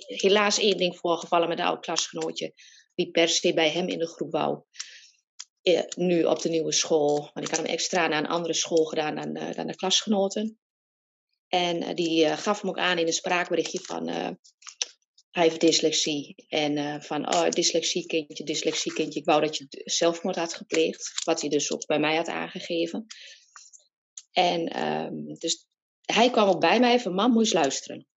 [0.07, 2.53] helaas één ding voorgevallen met een oud klasgenootje.
[2.95, 4.63] Wie per se bij hem in de groep wou.
[5.95, 7.29] nu op de nieuwe school.
[7.33, 10.59] Want ik had hem extra naar een andere school gedaan dan, de klasgenoten.
[11.47, 14.07] En die gaf hem ook aan in een spraakberichtje van...
[14.07, 16.35] hij heeft dyslexie.
[16.47, 19.19] En van, oh, dyslexie-kindje, dyslexie-kindje.
[19.19, 21.11] Ik wou dat je zelfmoord had gepleegd.
[21.23, 23.05] Wat hij dus ook bij mij had aangegeven.
[24.31, 25.67] En um, dus
[26.13, 28.07] hij kwam ook bij mij van, mam, moet je luisteren.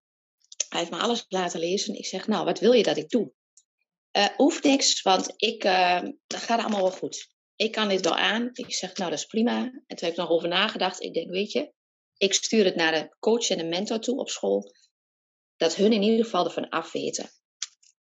[0.69, 1.95] Hij heeft me alles laten lezen.
[1.95, 3.33] Ik zeg, nou, wat wil je dat ik doe?
[4.17, 7.29] Uh, hoeft niks, want ik, uh, dat gaat allemaal wel goed.
[7.57, 8.51] Ik kan dit wel aan.
[8.53, 9.57] Ik zeg, nou, dat is prima.
[9.63, 11.03] En toen heb ik nog over nagedacht.
[11.03, 11.73] Ik denk, weet je,
[12.17, 14.75] ik stuur het naar de coach en de mentor toe op school.
[15.57, 17.31] Dat hun in ieder geval ervan afweten.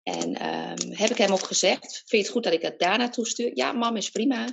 [0.03, 2.97] En um, heb ik hem ook gezegd, vind je het goed dat ik het daar
[2.97, 3.51] naartoe stuur?
[3.53, 4.45] Ja, mam, is prima.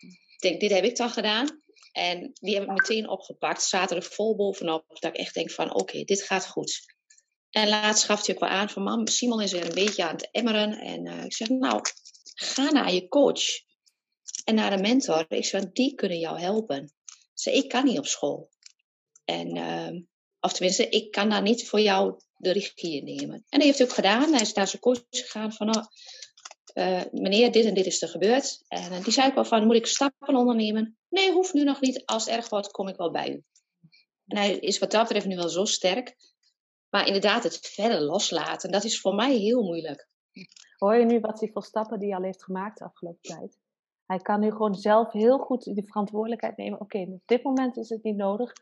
[0.00, 1.61] Ik denk, dit heb ik toch gedaan.
[1.92, 5.74] En die heb ik meteen opgepakt, zaten er vol bovenop, dat ik echt denk van
[5.74, 6.80] oké, dit gaat goed.
[7.50, 10.14] En laatst gaf hij ook wel aan van mam, Simon is weer een beetje aan
[10.14, 10.78] het emmeren.
[10.78, 11.80] En uh, ik zeg nou,
[12.34, 13.42] ga naar je coach
[14.44, 15.24] en naar de mentor.
[15.28, 16.92] Ik zeg, die kunnen jou helpen.
[17.34, 18.50] Ze, ik kan niet op school.
[19.24, 20.00] En, uh,
[20.40, 23.44] of tenminste, ik kan daar niet voor jou de regie nemen.
[23.48, 24.32] En dat heeft hij ook gedaan.
[24.32, 25.84] Hij is naar zijn coach gegaan van, oh,
[26.74, 28.64] uh, meneer, dit en dit is er gebeurd.
[28.68, 30.96] En die zei ik wel van, moet ik stappen ondernemen?
[31.08, 32.04] Nee, hoeft nu nog niet.
[32.04, 33.44] Als het erg wordt, kom ik wel bij u.
[34.26, 36.16] En hij is wat dat betreft nu wel zo sterk.
[36.90, 40.08] Maar inderdaad, het verder loslaten, dat is voor mij heel moeilijk.
[40.76, 43.58] Hoor je nu wat hij voor stappen die hij al heeft gemaakt de afgelopen tijd?
[44.06, 46.80] Hij kan nu gewoon zelf heel goed die verantwoordelijkheid nemen.
[46.80, 48.52] Oké, op dit moment is het niet nodig.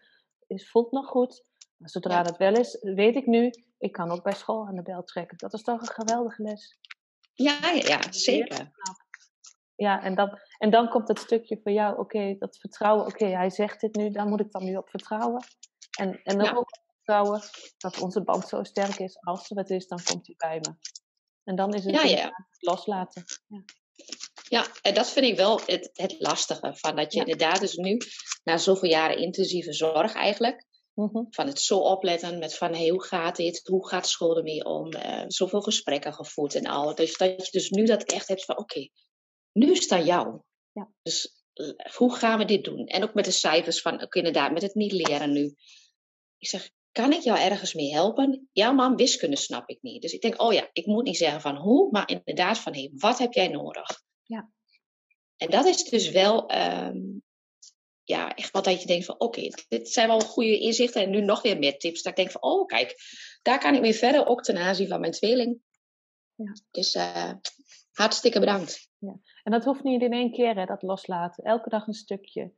[0.46, 1.44] Het voelt nog goed.
[1.76, 4.82] Maar zodra dat wel is, weet ik nu, ik kan ook bij school aan de
[4.82, 5.38] bel trekken.
[5.38, 6.78] Dat is toch een geweldige les.
[7.42, 8.70] Ja, ja, ja zeker.
[9.76, 13.06] Ja, en dan, en dan komt het stukje voor jou, oké, dat vertrouwen.
[13.06, 15.44] Oké, hij zegt dit nu, daar moet ik dan nu op vertrouwen.
[15.98, 17.42] En, en dan ook vertrouwen
[17.78, 19.18] dat onze band zo sterk is.
[19.20, 20.74] Als er wat is, dan komt hij bij me.
[21.44, 22.46] En dan is het ja, ja.
[22.58, 23.24] loslaten.
[23.46, 23.64] Ja.
[24.48, 26.74] Ja, en dat vind ik wel het, het lastige.
[26.74, 27.98] Van dat je inderdaad dus nu,
[28.44, 31.24] na zoveel jaren intensieve zorg eigenlijk, mhm.
[31.30, 34.94] van het zo opletten met van hey, hoe gaat dit, hoe gaat school ermee om,
[34.94, 36.94] uh, zoveel gesprekken gevoerd en al.
[36.94, 38.88] Dus dat je dus nu dat echt hebt van oké,
[39.52, 40.40] nu is het aan jou.
[40.72, 40.92] Ja.
[41.02, 42.86] Dus eh, hoe gaan we dit doen?
[42.86, 45.54] En ook met de cijfers van, ook inderdaad, met het niet leren nu.
[46.38, 48.48] Ik zeg, kan ik jou ergens mee helpen?
[48.52, 50.02] Ja, man, wiskunde snap ik niet.
[50.02, 52.80] Dus ik denk, oh ja, ik moet niet zeggen van hoe, maar inderdaad van, hé,
[52.80, 54.02] hey, wat heb jij nodig?
[54.22, 54.50] Ja.
[55.36, 56.98] En dat is dus wel, ehm,
[58.04, 61.20] ja, echt wat dat je denkt van, oké, dit zijn wel goede inzichten en nu
[61.20, 62.02] nog weer meer tips.
[62.02, 62.96] Dat ik denk van, oh, kijk,
[63.42, 65.60] daar kan ik mee verder, ook ten aanzien van mijn tweeling.
[66.34, 66.52] Ja.
[66.70, 67.32] Dus uh,
[67.92, 68.88] hartstikke bedankt.
[68.98, 69.18] Ja.
[69.42, 71.44] En dat hoeft niet in één keer, hè, dat loslaten.
[71.44, 72.52] Elke dag een stukje.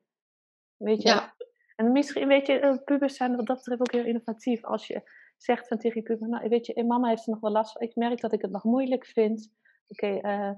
[0.77, 1.09] Weet je?
[1.09, 1.35] Ja.
[1.77, 4.65] En misschien, weet je, eh, pubers zijn wat dat betreft ook heel innovatief.
[4.65, 5.03] Als je
[5.37, 7.83] zegt van tegen je puber, nou, weet je, mama heeft er nog wel last van.
[7.83, 9.51] Ik merk dat ik het nog moeilijk vind.
[9.89, 10.51] Oké, eh,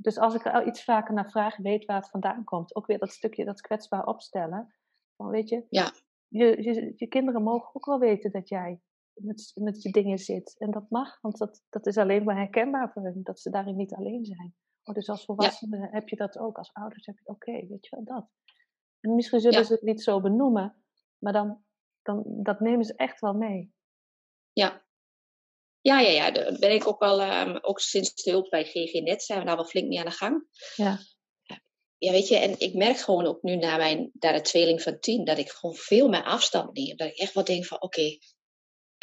[0.00, 2.74] dus als ik er iets vaker naar vraag, weet waar het vandaan komt.
[2.74, 4.74] Ook weer dat stukje, dat kwetsbaar opstellen.
[5.16, 5.92] Van, weet je, ja.
[6.28, 8.80] je, je, je kinderen mogen ook wel weten dat jij
[9.14, 10.54] met, met je dingen zit.
[10.58, 13.76] En dat mag, want dat, dat is alleen maar herkenbaar voor hen, dat ze daarin
[13.76, 14.54] niet alleen zijn.
[14.82, 17.96] Oh, dus als volwassene heb je dat ook, als ouders heb je oké, weet je
[17.96, 18.28] wel, dat.
[19.00, 20.82] En misschien zullen ze het niet zo benoemen,
[21.18, 21.64] maar dan,
[22.02, 23.72] dan dat nemen ze echt wel mee.
[24.52, 24.86] Ja.
[25.80, 26.30] Ja, ja, ja.
[26.30, 29.56] Daar ben ik ook wel, um, ook sinds de hulp bij GGNet zijn we daar
[29.56, 30.46] wel flink mee aan de gang.
[30.76, 30.98] Ja.
[31.98, 35.00] Ja, weet je, en ik merk gewoon ook nu na, mijn, naar de tweeling van
[35.00, 36.96] tien, dat ik gewoon veel meer afstand neem.
[36.96, 38.18] Dat ik echt wel denk van, oké,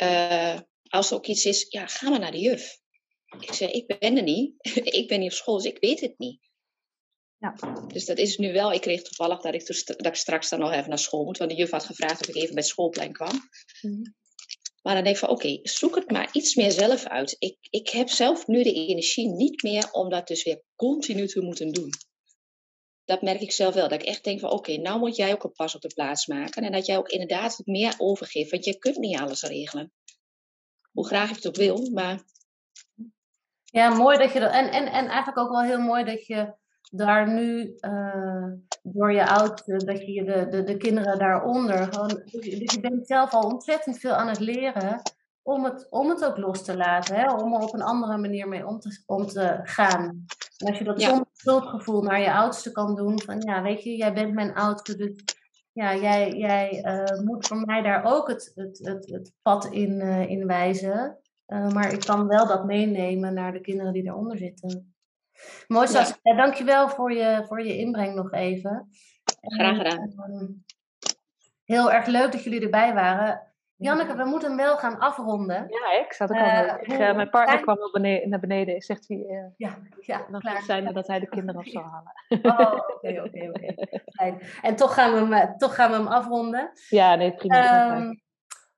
[0.03, 0.59] uh,
[0.89, 2.79] als er ook iets is, ja, ga maar naar de juf.
[3.39, 4.53] Ik zeg, ik ben er niet.
[4.99, 6.39] ik ben niet op school, dus ik weet het niet.
[7.37, 7.55] Ja.
[7.87, 8.71] Dus dat is nu wel.
[8.71, 11.37] Ik kreeg toevallig dat ik, dat ik straks dan nog even naar school moet.
[11.37, 13.39] Want de juf had gevraagd of ik even bij het schoolplein kwam.
[13.81, 14.01] Mhm.
[14.85, 17.35] Maar dan denk ik van, oké, zoek het maar iets meer zelf uit.
[17.39, 21.41] Ik, ik heb zelf nu de energie niet meer om dat dus weer continu te
[21.41, 21.89] moeten doen.
[23.05, 23.89] Dat merk ik zelf wel.
[23.89, 26.25] Dat ik echt denk van, oké, nou moet jij ook een pas op de plaats
[26.25, 26.63] maken.
[26.63, 28.51] En dat jij ook inderdaad meer overgeeft.
[28.51, 29.91] Want je kunt niet alles regelen.
[30.91, 32.23] Hoe graag ik het ook wil, maar...
[33.63, 34.51] Ja, mooi dat je dat...
[34.51, 36.53] En, en, en eigenlijk ook wel heel mooi dat je
[36.95, 38.51] daar nu uh,
[38.83, 42.21] door je oudste, dat je de, de, de kinderen daaronder gewoon.
[42.25, 45.01] Dus je bent zelf al ontzettend veel aan het leren
[45.47, 47.33] om het, om het ook los te laten, hè?
[47.33, 50.25] om er op een andere manier mee om te, om te gaan.
[50.57, 53.95] En als je dat zonder schuldgevoel naar je oudste kan doen, van ja, weet je,
[53.95, 55.23] jij bent mijn oudste, dus
[55.71, 59.91] ja, jij, jij uh, moet voor mij daar ook het, het, het, het pad in,
[59.91, 61.17] uh, in wijzen.
[61.47, 64.94] Uh, maar ik kan wel dat meenemen naar de kinderen die daaronder zitten.
[65.67, 66.09] Mooi, Sas.
[66.09, 66.15] Ja.
[66.21, 66.35] ja.
[66.35, 68.89] dankjewel voor je, voor je inbreng nog even.
[69.41, 70.13] Graag gedaan.
[70.17, 70.45] Ehm,
[71.63, 73.53] heel erg leuk dat jullie erbij waren.
[73.77, 75.55] Janneke, we moeten hem wel gaan afronden.
[75.55, 76.45] Ja, ik zat ook al.
[76.45, 78.81] Uh, ik, uh, mijn partner kwam al beneden, naar beneden.
[78.81, 79.17] Zegt hij.
[79.17, 80.61] Uh, ja, ja, dan klaar.
[80.61, 82.13] zijn dat hij de kinderen op zou halen.
[82.41, 84.37] Oh, oké, oké, oké.
[84.61, 86.71] En toch gaan, we hem, toch gaan we hem afronden.
[86.89, 87.97] Ja, nee, prima.
[87.97, 88.21] Um,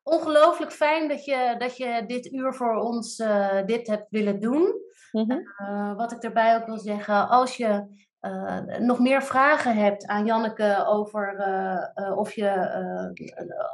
[0.04, 3.24] ongelooflijk fijn dat je, dat je dit uur voor ons
[3.66, 4.86] dit hebt willen doen.
[5.12, 5.38] Mhm.
[5.62, 10.26] Uh, wat ik erbij ook wil zeggen, als je uh, nog meer vragen hebt aan
[10.26, 11.36] Janneke over,
[11.96, 12.52] uh, of je,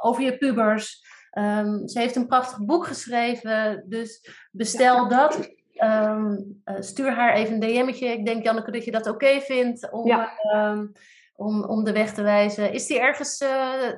[0.00, 1.12] over je pubers.
[1.38, 5.50] Um, ze heeft een prachtig boek geschreven, dus bestel dat.
[5.74, 8.06] Um, stuur haar even een DM'tje.
[8.06, 10.30] Ik denk, Janneke, dat je dat oké okay vindt om, ja.
[10.54, 10.92] um,
[11.36, 12.72] om, om de weg te wijzen.
[12.72, 13.42] Is die ergens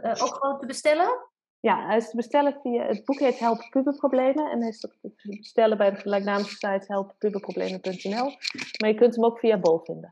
[0.03, 1.35] ook gewoon te bestellen?
[1.61, 2.87] Ja, hij is te bestellen via.
[2.87, 4.51] Het boek heet Help Puberproblemen.
[4.51, 4.91] En hij is te
[5.23, 8.31] bestellen bij de gelijkname site helppuberproblemen.nl.
[8.81, 10.11] Maar je kunt hem ook via Bol vinden.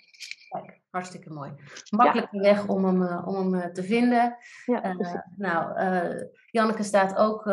[0.49, 1.53] Kijk, hartstikke mooi.
[1.91, 2.43] Makkelijke ja.
[2.43, 4.37] weg om hem, uh, om hem uh, te vinden.
[4.66, 5.79] Ja, uh, nou,
[6.51, 7.45] Janneke staat ook,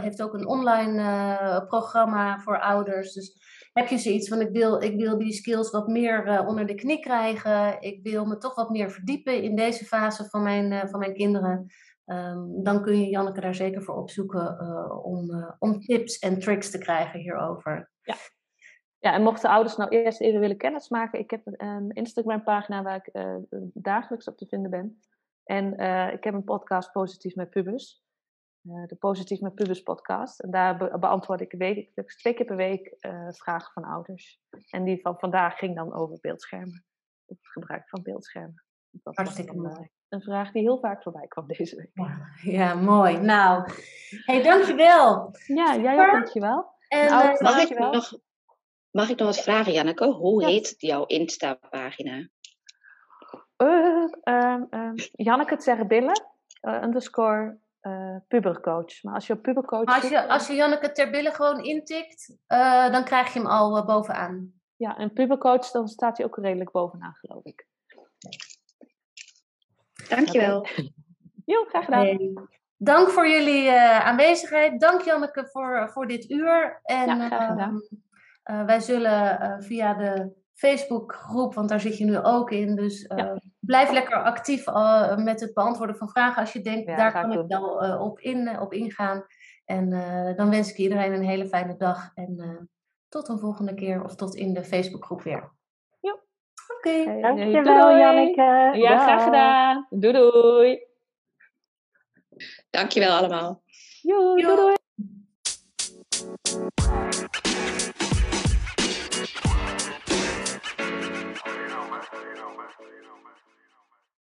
[0.00, 3.12] heeft ook een online programma voor ouders.
[3.12, 3.38] Dus
[3.72, 7.00] heb je zoiets van: ik wil, ik wil die skills wat meer onder de knie
[7.00, 7.80] krijgen.
[7.80, 11.66] Ik wil me toch wat meer verdiepen in deze fase van mijn, van mijn kinderen.
[12.12, 16.38] Um, dan kun je Janneke daar zeker voor opzoeken uh, om, uh, om tips en
[16.38, 17.90] tricks te krijgen hierover.
[18.02, 18.14] Ja.
[18.98, 23.24] Ja, en mochten ouders nou eerst even willen kennismaken, ik heb een Instagram-pagina waar ik
[23.72, 25.00] dagelijks op te vinden ben.
[25.44, 25.72] En
[26.12, 28.02] ik heb een podcast Positief met Pubers.
[28.60, 30.40] de Positief met Pubers podcast.
[30.40, 32.96] En daar beantwoord ik wekelijks twee keer per week
[33.28, 34.40] vragen van ouders.
[34.70, 36.84] En die van vandaag ging dan over beeldschermen.
[37.26, 38.64] Het gebruik van beeldschermen.
[38.90, 39.90] Dat Hartstikke mooi.
[40.10, 41.90] Eh, een vraag die heel vaak voorbij kwam deze week.
[41.92, 43.18] Ja, ja mooi.
[43.18, 43.72] Nou,
[44.24, 45.34] hey, dankjewel.
[45.46, 46.72] Ja, jij ook dankjewel.
[46.88, 48.18] En, nou, mag, ik nog,
[48.90, 50.04] mag ik nog wat vragen, Janneke?
[50.06, 52.28] Hoe heet jouw Insta-pagina?
[53.56, 56.22] Uh, uh, uh, Janneke Terbillen,
[56.62, 59.02] uh, underscore uh, pubercoach.
[59.02, 59.84] Maar als je op pubercoach...
[59.84, 62.36] als je, als je Janneke Terbillen gewoon intikt,
[62.92, 64.52] dan krijg je hem al bovenaan.
[64.76, 67.66] Ja, en pubercoach, dan staat hij ook redelijk bovenaan, geloof ik.
[70.16, 70.66] Dankjewel.
[71.50, 72.48] Heel graag gedaan.
[72.76, 74.80] Dank voor jullie uh, aanwezigheid.
[74.80, 76.80] Dank Janneke voor, voor dit uur.
[76.82, 77.82] En, ja, graag gedaan.
[78.50, 82.76] Uh, wij zullen uh, via de Facebookgroep, want daar zit je nu ook in.
[82.76, 83.40] Dus ja.
[83.60, 84.64] blijf lekker actief
[85.16, 86.40] met het beantwoorden van vragen.
[86.40, 89.24] Als je denkt, ja, daar kan ik wel op, in, op ingaan.
[89.64, 89.90] En
[90.36, 92.10] dan wens ik iedereen een hele fijne dag.
[92.14, 92.68] En
[93.08, 95.50] tot een volgende keer of tot in de Facebookgroep weer.
[96.76, 97.98] Oké, dankjewel doei.
[97.98, 98.78] Janneke.
[98.78, 99.02] Ja, Dag.
[99.02, 99.86] graag gedaan.
[99.90, 100.78] Doei doei.
[102.70, 103.62] Dankjewel allemaal.
[104.02, 104.78] Jo, doei doei.